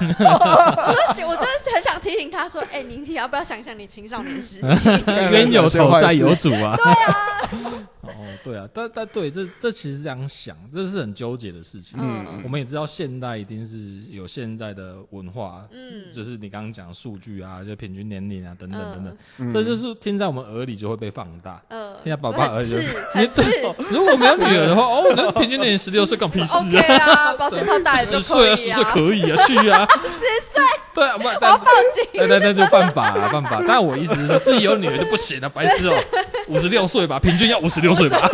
[0.00, 4.66] 我就我就是很想提醒他说：“哎，你你要不要想想你青少年时期？
[5.06, 6.76] 冤有头债有主啊。
[6.82, 7.88] ”对啊。
[8.02, 8.10] 哦，
[8.44, 11.98] 对啊，但但对，这这其实这样想，这是很纠结的事情。
[12.00, 21.60] 嗯，我们也知道现代一定是有现代的文化，嗯，就是你刚刚讲数据啊，就平均年龄啊，等等等等，这就是听在我们耳里就会被放大。
[21.68, 23.42] 嗯，听在宝宝耳里， 你这
[23.90, 27.34] 如果没有女儿的话，哦，那平均年龄十六岁，干屁事啊？
[27.34, 30.64] 保险套戴十岁啊，十岁可以啊，去啊，十岁，
[30.94, 31.58] 对啊，不，我报
[31.92, 33.62] 警，对对对，就犯法啊，犯法。
[33.68, 36.02] 但我意思是说，自己有女儿就不行了，白痴哦，
[36.48, 38.18] 五十六岁吧，平均要五十六岁吧。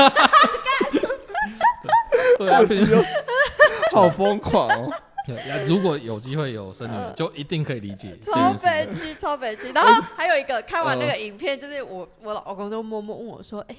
[2.39, 2.61] 对啊，
[3.91, 4.93] 好疯狂哦。
[5.35, 8.17] 对，如果有机会有生女儿，就一定可以理解。
[8.23, 9.71] 超悲屈，超悲屈。
[9.73, 13.77] 然后还有一个，看完那个影片，就是我我老公就默默问我说：“哎，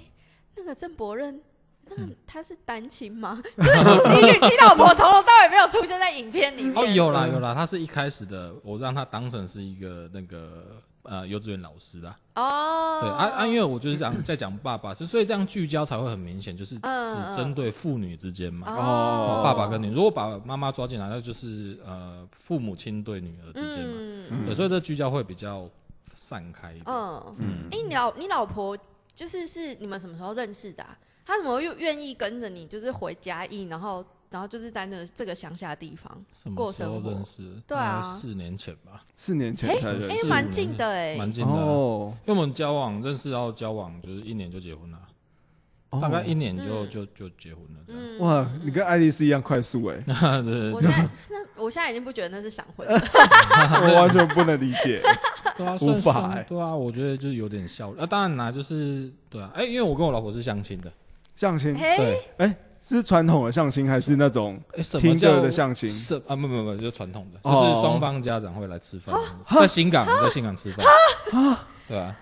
[0.55, 1.41] 那个郑伯任，
[1.85, 3.41] 那他是单亲吗？
[3.57, 10.81] 就是你你老婆从头到尾没有出现在影片里面。”哦，有啦有啦，他是一开始的，我让他当成是一个那个。
[11.03, 12.17] 呃，幼稚园老师啦。
[12.35, 18.67] 哦，对啊啊，因为我就是讲在讲爸爸，是所以这样聚焦才会很明显，就是只针对父女之间嘛。
[18.71, 23.95] 哦，爸爸跟女，如果把妈妈抓进来，那就是呃父母亲对女儿之间嘛。
[24.29, 25.67] 嗯，所以这聚焦会比较
[26.15, 26.85] 散开一点。
[26.87, 28.77] 嗯嗯，哎，你老你老婆
[29.13, 30.85] 就是是你们什么时候认识的？
[31.25, 34.05] 她怎么又愿意跟着你，就是回嘉义，然后？
[34.31, 42.13] 然后就是在那这个乡下地方过生活，认识，对啊，四年前吧，四年前才认识，蛮近的哎，蛮近的哦。
[42.25, 44.97] 因为我们交往认识到交往就是一年就结婚了，
[46.01, 48.19] 大概一年就就就结婚了。
[48.19, 50.01] 哇，你跟爱丽丝一样快速哎！
[50.73, 55.01] 我现在 那我现在已经不觉得那是闪婚，我完全不能理解，
[55.57, 57.93] 对啊，无法，对啊，我觉得就是有点效。
[57.97, 60.89] 那当然啦，就是对啊，哎，因为我跟我老婆是相亲的，
[61.35, 62.55] 相亲，对，哎。
[62.81, 64.59] 是传统的相亲还是那种
[64.99, 65.89] 听着的相亲？
[65.89, 69.15] 是啊，不不不，就传统的，就是双方家长会来吃饭，
[69.55, 70.85] 在新港，在新港吃饭。
[71.31, 72.17] 啊，对啊，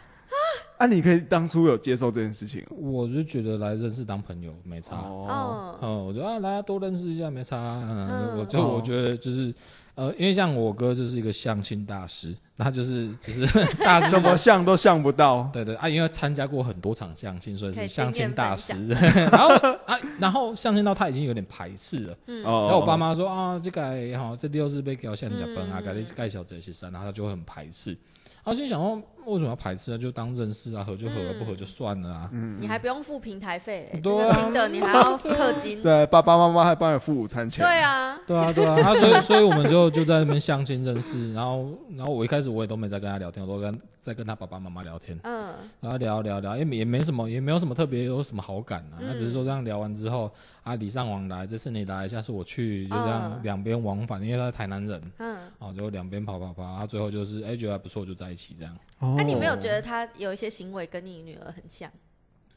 [0.77, 9.53] 啊，你可以当初有接受这件事情，我就觉得来认识当朋友没差，哦，嗯，我觉得啊，来多认识一下没差，嗯，我就我觉得就是。
[9.99, 13.45] 呃，因为像我哥就是一个相亲大师，他就是就是
[13.83, 15.43] 大师怎么相都相不到。
[15.51, 18.73] 对对啊，因为参加过很多场相亲，所以是相亲大师。
[19.29, 19.49] 然后
[19.85, 22.17] 啊，然后相亲到他已经有点排斥了。
[22.27, 22.41] 嗯。
[22.43, 23.81] 然后我爸妈说啊，这个
[24.17, 27.97] 哈，这六日被搞像人家崩啊，改你盖小这些山，然后他就会很排斥。
[28.43, 29.01] 他心想说。
[29.25, 29.97] 为什么要排斥啊？
[29.97, 32.27] 就当认识啊，合就合，不合就算了啊。
[32.31, 35.79] 嗯，你还不用付平台费，对听的你还要氪金。
[35.83, 37.63] 对，爸爸妈妈还帮你付午餐钱。
[37.63, 38.79] 对啊，对啊，对啊。
[38.81, 45.19] 他所以，所以我们就就在那边相亲认识，然后，然后我一开始我也都没在跟他聊天，我都跟在跟他爸爸妈妈聊天。
[45.23, 48.97] 嗯，然后聊聊聊，也也没什么，也没有什么特别有什么好感啊。
[49.01, 50.31] 那只是说这样聊完之后，
[50.63, 55.01] 啊，礼尚往来，这次你来，下次我去，就这样两边往返，因为他是台南人。
[55.19, 58.75] 嗯，哦，就两边跑跑跑，他最后就是哎觉得还不错，就在一起这样。
[59.17, 61.89] 那你没有觉得他有一些行为跟你女儿很像？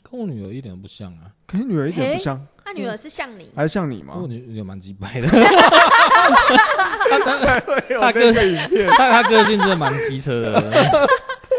[0.02, 1.30] 跟我女儿一点都不像啊！
[1.46, 2.44] 跟你女儿一点不像？
[2.64, 4.14] 他女儿是像你，还是像你吗？
[4.20, 5.28] 我女儿蛮鸡掰的。
[8.00, 8.56] 他个性，
[8.96, 11.08] 他他个性真的蛮机车的。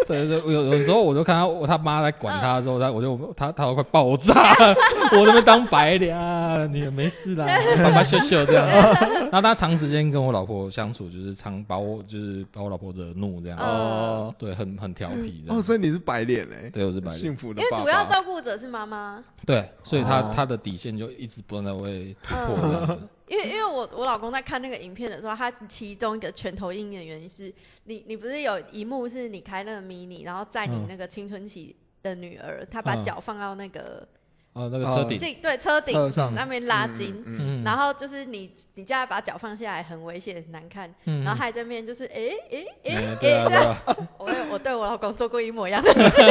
[0.08, 4.34] 对对，有有时候我就看他他妈在管他的时候，他我就他他都快爆炸，
[5.18, 6.18] 我那边当白脸，
[6.68, 7.46] 你没事啦，
[7.84, 8.68] 爸爸秀秀这样。
[9.32, 13.58] 然后他长时间跟我老婆相处，就是常把我就是把我老婆惹怒这样。
[13.58, 15.44] 哦，对，很很调皮。
[15.48, 16.70] 哦，所以你是白脸哎？
[16.70, 17.62] 对，我是白脸，幸福的。
[17.62, 19.24] 因为主要照顾者是妈妈。
[19.46, 23.00] 对，所以他他的底线就一直不断在为突破这样子。
[23.28, 27.52] 因为因为我我老公在看那个影片的时候，他其中一个拳头硬的原因是
[27.86, 34.08] 你你不是有一幕是你开那个 mini，然后在你那个青春期的女儿，他把脚放到那个
[34.54, 40.88] 哦那个车顶对车顶上那边拉筋，然后就是你你叫他把脚放下来很危险难看，
[41.24, 43.76] 然后还在那边就是哎哎哎哎，
[44.20, 46.22] 我我对我老公做过一模一样的事，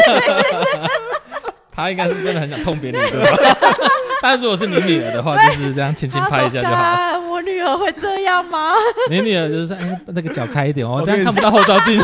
[1.75, 3.77] 他应该是真的很想痛别人对吧？
[4.23, 7.19] 但如果是你女儿的话，就是这样轻轻拍一下就好。
[7.29, 8.73] 我女儿会这样吗？
[9.11, 12.01] 你女儿就是哎，那个脚开一点哦，但看不到后照镜。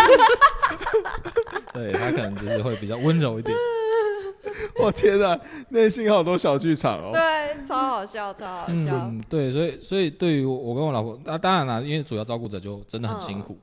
[1.73, 3.57] 对她可能就是会比较温柔一点。
[4.79, 5.39] 我天哪，
[5.71, 7.11] 内心好多小剧场哦。
[7.13, 9.09] 对，超好笑，超好笑。
[9.09, 13.59] 嗯，对，所以所以对于我跟我老婆，那当然了，因为主要照顾者就真的很辛苦，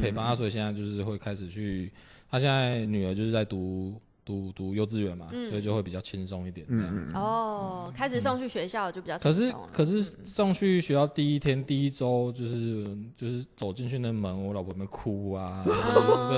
[0.00, 1.92] 陪伴她，所以现在就是会开始去，
[2.30, 4.00] 她现在女儿就是在读。
[4.22, 7.16] 读读幼稚园嘛，所以就会比较轻松一点这样子。
[7.16, 9.18] 哦，开始送去学校就比较。
[9.18, 15.64] 可是可是送去学校第一天第一周就是就是走进去那门，我老婆没哭啊，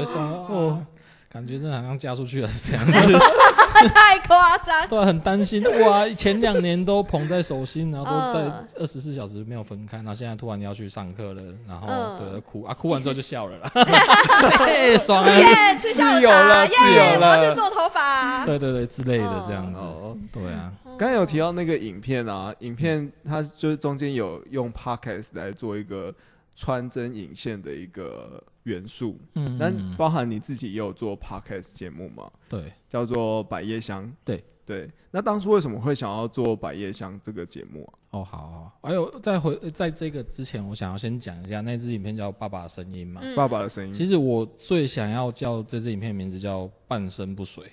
[0.07, 0.87] 送
[1.33, 2.85] 感觉真的好像嫁出去了这样。
[2.85, 2.93] 子，
[3.95, 4.87] 太夸张。
[4.89, 5.65] 对，很担心。
[5.81, 6.07] 哇！
[6.11, 13.71] 前两年都捧在手心，然后都在二十四小时没有分开，然后现在突然要去上课了，然后对哭啊，哭完之后就笑了啦，
[15.05, 15.47] 爽耶，
[15.81, 15.89] 自
[16.21, 19.83] 由了，自由了，我去做头发，对对对之类的这样子，
[20.31, 20.71] 对啊。
[20.99, 26.13] 刚才有提到那个影片啊，影片它就是中间有用 podcast 来做一个
[26.55, 28.43] 穿针引线的一个。
[28.65, 32.31] 元素，嗯，那包含你自己也有做 podcast 节目吗？
[32.49, 34.09] 对，叫做百叶香。
[34.25, 37.99] 对对，那当初为什么会想要做百叶香这个节目啊？
[38.11, 43.93] 哦，好，好，还有在回在这个之前，我想要先讲一下那支影片叫《爸爸的声音》嘛，爸爸的声音。
[43.93, 47.65] 其实我最想要叫这支影片名字叫《半身不遂》。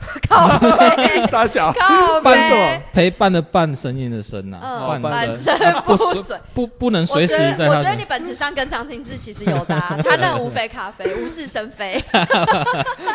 [0.28, 2.82] 靠背， 傻小，靠 背，什么？
[2.92, 4.58] 陪伴的伴，声音的声呐，
[5.02, 7.68] 伴声不随，不不能随时在。
[7.68, 12.02] 我觉得你本质上跟张清志其实有搭，他那无非咖啡，无事生非。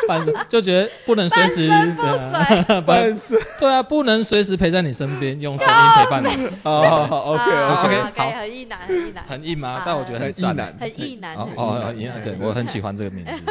[0.07, 6.49] 伴声就觉得不能随时不随，伴声对啊，不能随时陪在你身边，用声音陪伴你。
[6.63, 9.81] 好好，OK OK OK，很意难，很意难，很硬吗？
[9.86, 11.36] 但我觉得很意难，很意难。
[11.36, 13.43] 哦，很意难，对我很喜欢这个名字，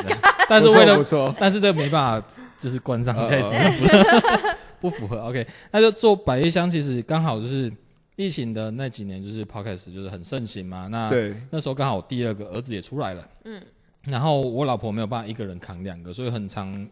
[0.49, 2.27] 但是为了，但是这个没办法。
[2.65, 3.51] 就是关商开始
[4.81, 6.69] 不符合， OK，那就做百叶箱。
[6.69, 7.71] 其实刚好就是
[8.17, 10.89] 疫情的那几年，就是 Podcast 就是很盛行嘛。
[10.91, 13.63] 那对那时候刚好第二个儿子也出来了，嗯，
[14.07, 16.89] 然后我老婆没有办法一个人扛两个，所以很长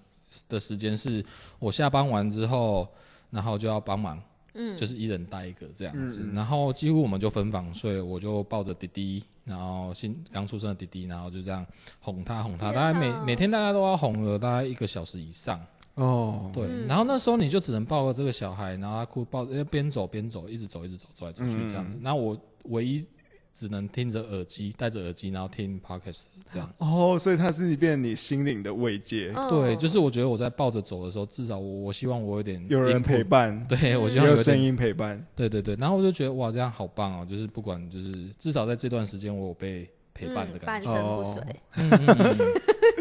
[0.46, 1.24] 的时间是
[1.58, 2.86] 我下班完之后，
[3.30, 4.22] 然后就要帮忙，
[4.54, 6.28] 嗯，就是一人带一个这样子。
[6.34, 9.24] 然后几乎我们就分房睡，我就抱着弟弟。
[9.44, 11.66] 然后新刚出生的弟弟，然后就这样
[12.00, 15.60] 哄他哄他，大概每每天大家都要哄了大概一个小时以上。
[15.94, 16.68] 哦，对。
[16.86, 21.98] 然后那时候你就只能抱着这个小孩，然后他哭，抱要边走边走，一直走一直走，走来走去这样子。
[22.00, 23.06] 那我唯一。
[23.54, 26.72] 只能听着耳机，戴着耳机，然后听 podcast 这样。
[26.78, 29.32] 哦，所以它是变你心灵的慰藉。
[29.50, 33.66] 对，就是我觉得我在抱着走的时候，至少我我希望我有点有人陪伴。
[33.68, 35.24] 对，我希望有声音陪伴。
[35.36, 37.26] 对对对，然后我就觉得哇，这样好棒哦！
[37.28, 39.88] 就是不管就是至少在这段时间，我有被。
[40.28, 41.42] 陪伴的感觉，半身不遂。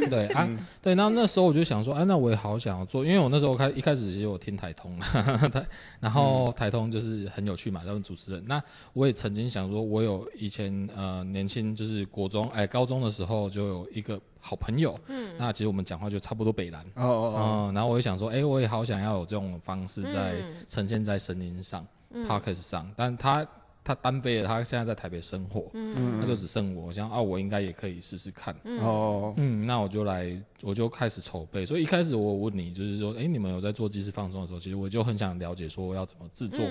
[0.10, 0.50] 对啊，
[0.82, 5.66] 对，那那时候我就想说，哎，那我也好想要做，因为我那时候开一开始其实我听台通 台，
[6.00, 8.44] 然后台通就是很有趣嘛，他们主持人。
[8.48, 8.62] 那
[8.94, 20.36] 我也曾经想说，我有以前呃年轻就是国中哎高中的时候就有一个好朋友，嗯，那其实我们讲话就差不多北南哦哦哦，然后我也想说，哎，我也好想要有这种方式在
[20.68, 21.86] 呈现在声音上
[22.28, 23.48] ，podcast 上，但他。
[23.84, 31.66] 他单飞了，他现在在台北生活，嗯，那就只剩我，我想啊，我应该也可以试试看，哦，嗯，那我就来，我就开始筹备。
[31.66, 36.64] 所以一开始我问你，就是说，哎，你们有在做即时放松的时候，其实我就很想了解，说要怎么制作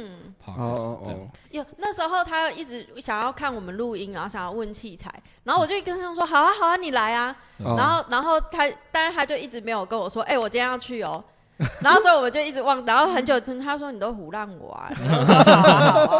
[0.45, 1.31] podcast 这样。
[1.51, 7.37] 有那时候他一直想要看我们录音，然后想要问器材，然后我就跟他说，好啊，好啊，你来啊。
[7.59, 11.23] 然后，然后他，但是他就一直没有跟我说，哎，我今天要去哦。
[11.81, 14.91] 然后所以我们就一直忘，然后很久之后他说你都胡让我啊，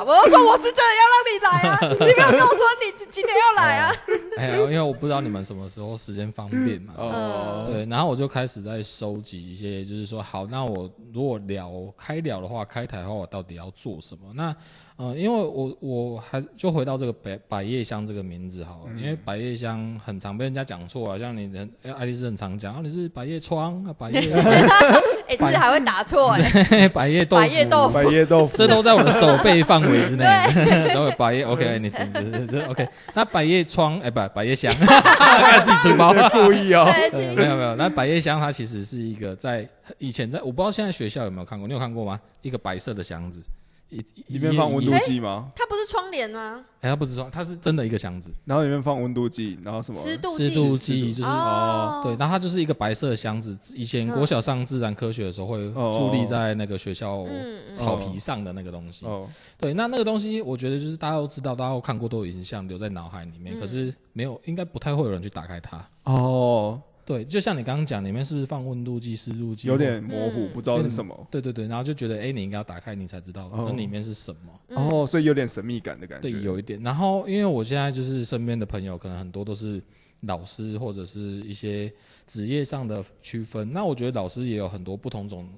[0.07, 3.93] 我就说我是真的要让你来啊， 你没有跟我说你今天要来啊。
[4.37, 6.95] 哎呀，因为我不知道你们什么时候时间方便嘛。
[6.97, 7.67] 哦。
[7.71, 14.31] 对，然后我就开始在收集一些，就是说好，那我如果聊开聊的话，开台的话，我到底要做什么？
[14.35, 14.55] 那。
[15.03, 24.31] 嗯，因为我我还就回到这个百百叶香这个名字哈，因为百叶香很常被人家讲错啊，像你人爱丽丝很常讲，你是百叶窗啊，百叶，
[25.27, 30.25] 哎，这还会打错哎， 百叶豆腐，百叶豆腐，百叶豆腐，这都在我的手背范围之内，
[30.93, 36.87] 然后百叶，OK，你是就是是 OK，那百叶窗哎不百叶香，自己出包，故意哦，
[37.35, 42.21] 没有没有，那百叶香它其实是一个在以前在我不知道现在学校有没有看过，你有看过吗？
[42.43, 43.43] 一个白色的箱子。
[43.91, 45.51] 里里面放温度计吗？
[45.55, 46.65] 它不是窗帘吗？
[46.81, 53.59] 哎，它不是窗，它是真的一个箱子，然后里面放温度计，然后什么湿度湿度计，就是哦，对，然后它就是一个白色的箱子。
[53.75, 57.27] 以前国小上自然科学的时候会伫立在那个学校
[57.75, 59.05] 草皮上的那个东西。
[59.05, 59.29] 哦，
[59.59, 63.59] 对，那那个东西我觉得就是大家都知道，大家都看过，都有印象留在脑海里面。
[63.61, 65.85] 可是没有，应该不太会有人去打开它。
[66.05, 66.81] 哦。
[67.05, 69.67] 对，就像你刚刚讲，里面是不是放温度计、湿度计？
[69.67, 71.27] 有点模糊，不知道是什么。
[71.31, 74.77] 对对对，然后就觉得，哎，你应该要打开，你才知道那里面是什么。
[74.77, 76.31] 哦，所以有点神秘感的感觉。
[76.31, 76.81] 对，有一点。
[76.83, 79.83] 然后，因为我现在就是身边的朋友，可能很多都是
[80.21, 81.93] 老师或者是一些
[82.27, 83.73] 职业上的区分。
[83.73, 85.49] 那我觉得老师也有很多不同种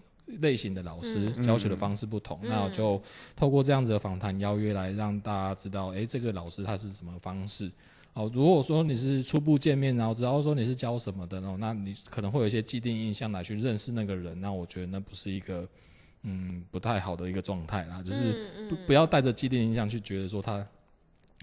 [0.40, 2.40] 类型的老师，教学的方式不同。
[2.44, 3.02] 那我就
[3.36, 7.70] 透过这样子的访谈邀约来让大家知道，哎，这个老师他是什么方式。
[8.14, 15.66] 哦，如果说你是初步见面，然后只要说你是教什么的哦，那你可能会有一些既定印象来去认识那个人，那我觉得那不是一个
[16.24, 20.66] 嗯不太好的一个状态啦，就是不不要带着既定印象去觉得说他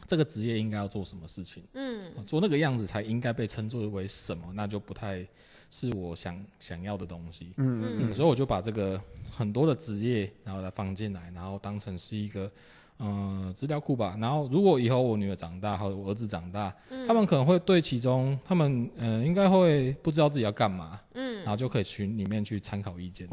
[0.05, 5.25] 这个职业应该要做什么事情，嗯，做那个样子才应该被称作为什么，那就不太
[5.71, 8.09] 是我想想要的东西，嗯。
[8.09, 9.01] 嗯，所以我就把这个
[9.31, 12.51] 很多的职业然后来放进来，然后当成是一个。
[12.99, 14.17] 嗯，资料库吧。
[14.19, 16.73] 然后，如果以后我女儿长大，或者我儿子长大，
[17.07, 23.27] 他们可能会对其中，他们嗯，应该会不知道自己要干嘛，嗯，然后就可以去里面去参考意见。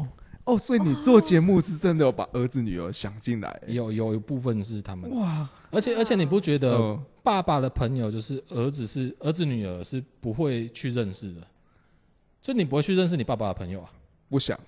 [0.45, 3.61] 哦，所以你做节目是真的有把儿子女儿想进来？
[3.67, 11.41] 有有一部分是他们哇，而且而且你不觉得爸爸的朋友就是儿子是儿子女儿是不会去认识的，
[12.41, 13.91] 就你不会去认识你爸爸的朋友啊？
[14.29, 14.59] 不想，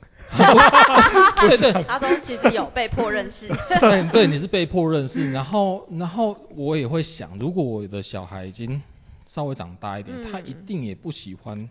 [1.42, 3.48] 对对，他说其实有被迫认识，
[3.80, 8.82] 对对，你是被迫认识，然后然后我也会想，如果我的小孩已经
[9.26, 11.70] 稍微长大一点，他一定也不喜欢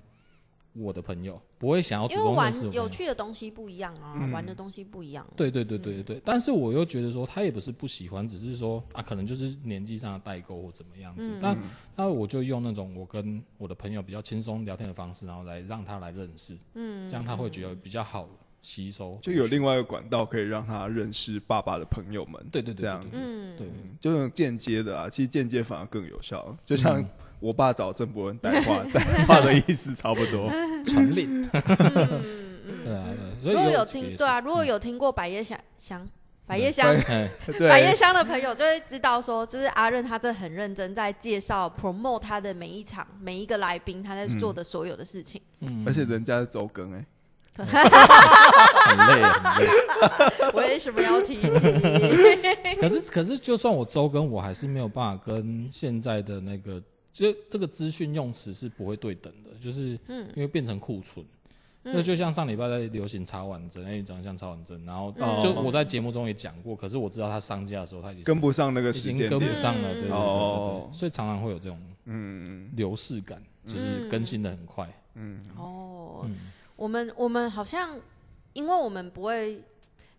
[0.75, 2.71] 我的朋友，不会想要主动认识。
[2.71, 5.27] 有趣的东西不一样啊，玩的东西不一样。
[5.35, 11.37] 对对对对对但是我又觉得说，他也不是不喜欢，只是说啊，可能就是年纪上的代沟或怎么样子。
[11.41, 11.59] 但
[11.97, 16.57] 那我就用那种我跟我的朋友比较轻松聊天的方式，然后来让他来认识。
[16.75, 18.29] 嗯，这样他会觉得比较好
[18.63, 22.41] 吸收，就有另外一个管道可以让他认识爸爸的朋友们。
[22.53, 23.67] 对对对，这样嗯，对，
[24.01, 27.05] 就用间接的啊，其实间接反而更有效，就像。
[27.41, 30.51] 我爸找郑伯恩带话， 带话的意思差不多，
[30.87, 31.49] 传令。
[32.85, 33.05] 对啊，
[33.43, 36.07] 如果有听对啊，如果有听过百叶香香
[36.47, 36.95] 百叶香
[37.69, 45.41] 百叶香的朋友，就会知道说，就是阿任他这很认真在介绍 promote 他的每一场每一个来宾他在做的所有的事情。
[45.61, 47.05] 嗯，而且人家是周更哎，
[47.57, 49.71] 很累很累。
[50.55, 51.49] 为什么要提起？
[52.81, 56.83] 可是可是，就算我周更，我还是没有办法跟现在的那个。
[57.19, 61.27] 就这个资讯用词是不会对等的，就是因为变成库存，
[61.83, 65.13] 那就像上礼拜在流行插完针，哎，长得像插完针，然后
[65.43, 76.25] 就我在节目中也讲过，可是我知道它上架的时候它已经跟不上那个时间，跟不上了，对对对对，所以常常会有这种嗯流逝感，就是更新的很快，嗯哦，
[76.77, 77.99] 我们我们好像
[78.53, 79.61] 因为我们不会。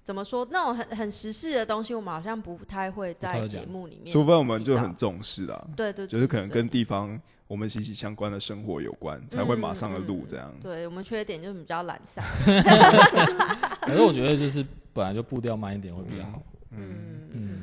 [0.09, 0.43] 怎么说？
[0.49, 4.11] 那种很很时事的东西，我们好像不太会在节目里面。
[4.11, 10.51] 除非我们就很重视啊，对对，就是可能跟地方我们息息相关的生活有关，才会马上的录这样。
[10.59, 12.25] 对我们缺点就是比较懒散。
[13.85, 16.41] 可是我觉得就是本来就步调慢一点会比较好。
[16.71, 17.61] 嗯嗯。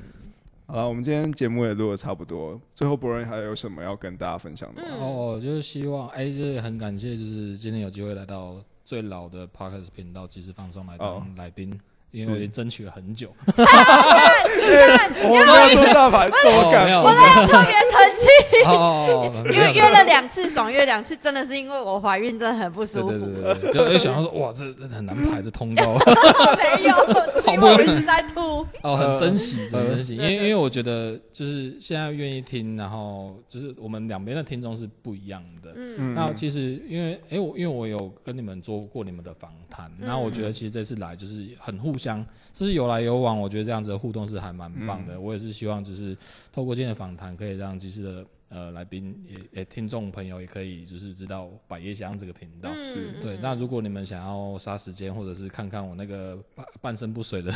[0.68, 4.88] 好了，我们今天节目也录的差不多，最后博仁还有什么要跟大家分享的吗？
[5.00, 11.76] 哦，就是希望哎，就是很感谢，就是今天有机会来到最老的 Parkes 频道，及时放松来当来宾。
[12.16, 25.94] 因为争取了很久， 我没有做大牌，我敢，我在特别生气，哦， 因为约了两次爽约两次，真的是因为我怀孕真的很不舒服，对对对，就就想到说哇，这这很难排这通道，
[26.58, 26.94] 没有，
[27.44, 28.06] 好不容易。
[28.06, 42.24] 在吐，哦，很珍惜，很珍惜，因为因为我觉得就是现在愿意听，然后就是我们两边的听众是不一样的，嗯，那其实因为哎我因为我有跟你们做过你们的访谈，那我觉得其实这次来就是很互相。
[42.52, 45.20] 就是有来有往，我觉得这样子的互动是还蛮棒的。
[45.20, 46.16] 我也是希望，就是
[46.50, 52.70] 透过今天的访谈，可以让及时的呃来宾也也听众朋友也可以就是知道百叶香这个频道。
[52.74, 53.36] 是对。
[53.42, 57.50] 那如果你们想要杀时间，或者是看看我那个半半身不遂的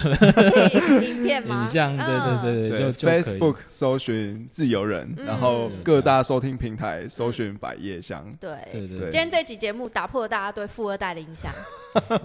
[1.02, 1.62] 影片吗？
[1.64, 2.06] 影像，对
[2.42, 8.36] 对对对，就 Facebook 搜寻自由人，然后各大收听平台搜寻百叶香。
[8.40, 8.98] 对对对。
[9.02, 11.52] 今天这期节目打破了大家对富二代的印象。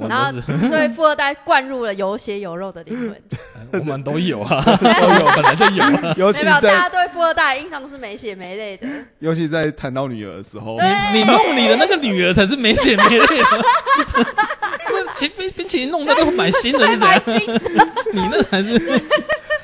[0.07, 0.32] 然后
[0.70, 3.22] 对富二代灌入了有血有肉的灵魂，
[3.82, 5.84] 我们都有啊， 都有，本来就有。
[6.18, 8.88] 尤其在大家对富二代的印象都是没血没泪的，
[9.20, 10.78] 尤其在谈到女儿的时候，
[11.13, 13.66] 你你梦里的那个女儿才是没血没泪的，
[15.20, 17.61] 冰冰冰淇淋弄的都买新的，是买新的，
[18.13, 18.80] 你那才是。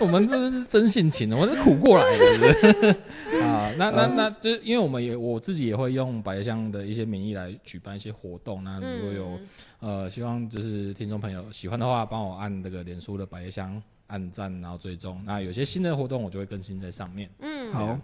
[0.01, 2.97] 我们真的是真性情的，我是苦过来的
[3.41, 3.71] 啊。
[3.77, 8.63] 那 那那，就因为我们也我自己也会用百叶香的一些名义来举办一些活动。
[8.63, 9.39] 那如果有
[9.79, 15.21] 呃，希望就是听众朋友喜欢的话，帮我按那个脸书的百叶香按赞，然后追踪。
[15.25, 17.29] 那有些新的活动，我就会更新在上面。
[17.39, 17.99] 嗯，好。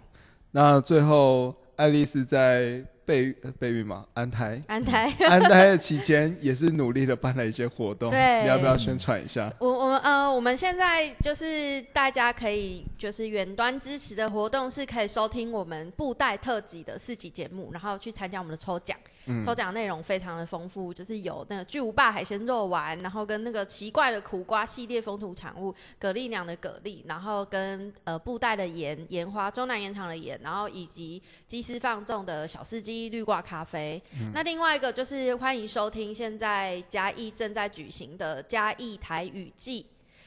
[0.50, 2.82] 那最后，爱丽丝在。
[3.08, 9.50] 备备孕嘛，安胎，安胎， 安胎的期间也是努力的办了一些活动，对，你要不要宣传一下？
[9.58, 18.94] 我我们呃，我们现在就是大家可以就是远端支持的活动，是可以收听我们布袋特辑的四集节目，然后去参加我们的抽奖。
[19.44, 34.02] 抽奖内容非常的丰富，就是有那个巨无霸海鲜肉丸，然后跟那个奇怪的苦瓜系列风土产物，蛤蜊娘的蛤蜊，然后跟呃布袋的盐盐花，中南盐场的盐，然后以及鸡丝放纵的小司机绿挂咖啡。
[34.34, 39.86] 那另外一个就是欢迎收听现在嘉义正在举行的嘉义台语季，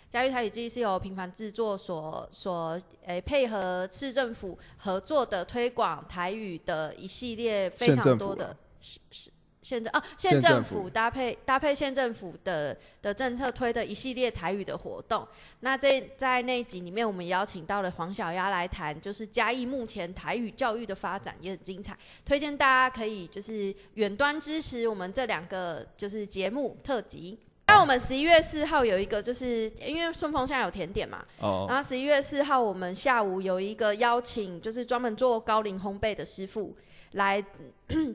[0.09, 8.55] 嘉义台语季是由平凡制作所所诶配合市政府合作的推广台语的一系列非常多的。
[8.79, 9.31] 是是，
[9.61, 15.27] 县政啊，县政府搭配搭配县政府的的政策推的一系列台语的活动。
[15.59, 21.95] 那这在那一集里面，我们邀请到了黄小丫来谈，就是嘉义目前台语教育的发展也很精彩，
[22.25, 27.37] 推荐大家可以就是远端支持我们这两个就是节目特辑。
[27.67, 36.75] 那我们十一月四号有一个，就是因为顺丰现在有甜点嘛，哦，然后十一月四号我们下午有一个邀请，就是专门做高龄烘焙的师傅。
[37.13, 37.43] 来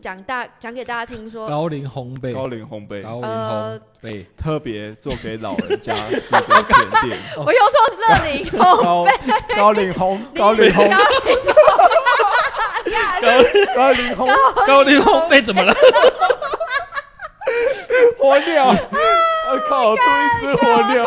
[0.01, 7.18] 讲大讲给大家听说高龄烘焙，高龄烘焙，高龄烘焙，特别做给老人家吃的甜点。
[7.36, 10.88] 我用错是乐龄烘焙，高龄烘，高龄烘，
[13.20, 13.28] 高
[13.74, 14.34] 高龄烘，
[14.66, 15.74] 高龄烘焙怎么了？
[18.18, 21.05] 火鸟，我靠，出一只火鸟。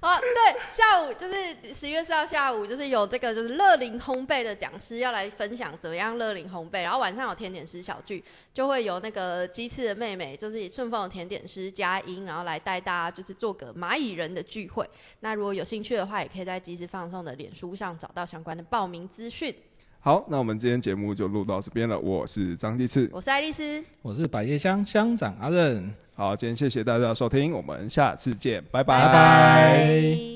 [0.00, 8.24] 啊，对，下午就是十月四号下午，就是有这个就是乐龄烘焙的讲师要来分享怎么样乐龄烘焙，然后晚上有甜点师小聚，
[8.54, 14.88] 就会有那个鸡翅的妹妹，就是顺丰的甜点师佳音，然后来带大家就是做个蚂蚁人的聚会。
[15.20, 19.54] 那如果有兴趣的话，也可以在鸡翅放送的脸书上找到相关的报名资讯。
[20.02, 21.98] 好，那我们今天节目就录到这边了。
[21.98, 25.92] 我是张继次，我是爱丽丝，我是百叶香乡长阿任。
[26.14, 30.30] 好，今天谢谢大家收听，我们下次见，拜拜。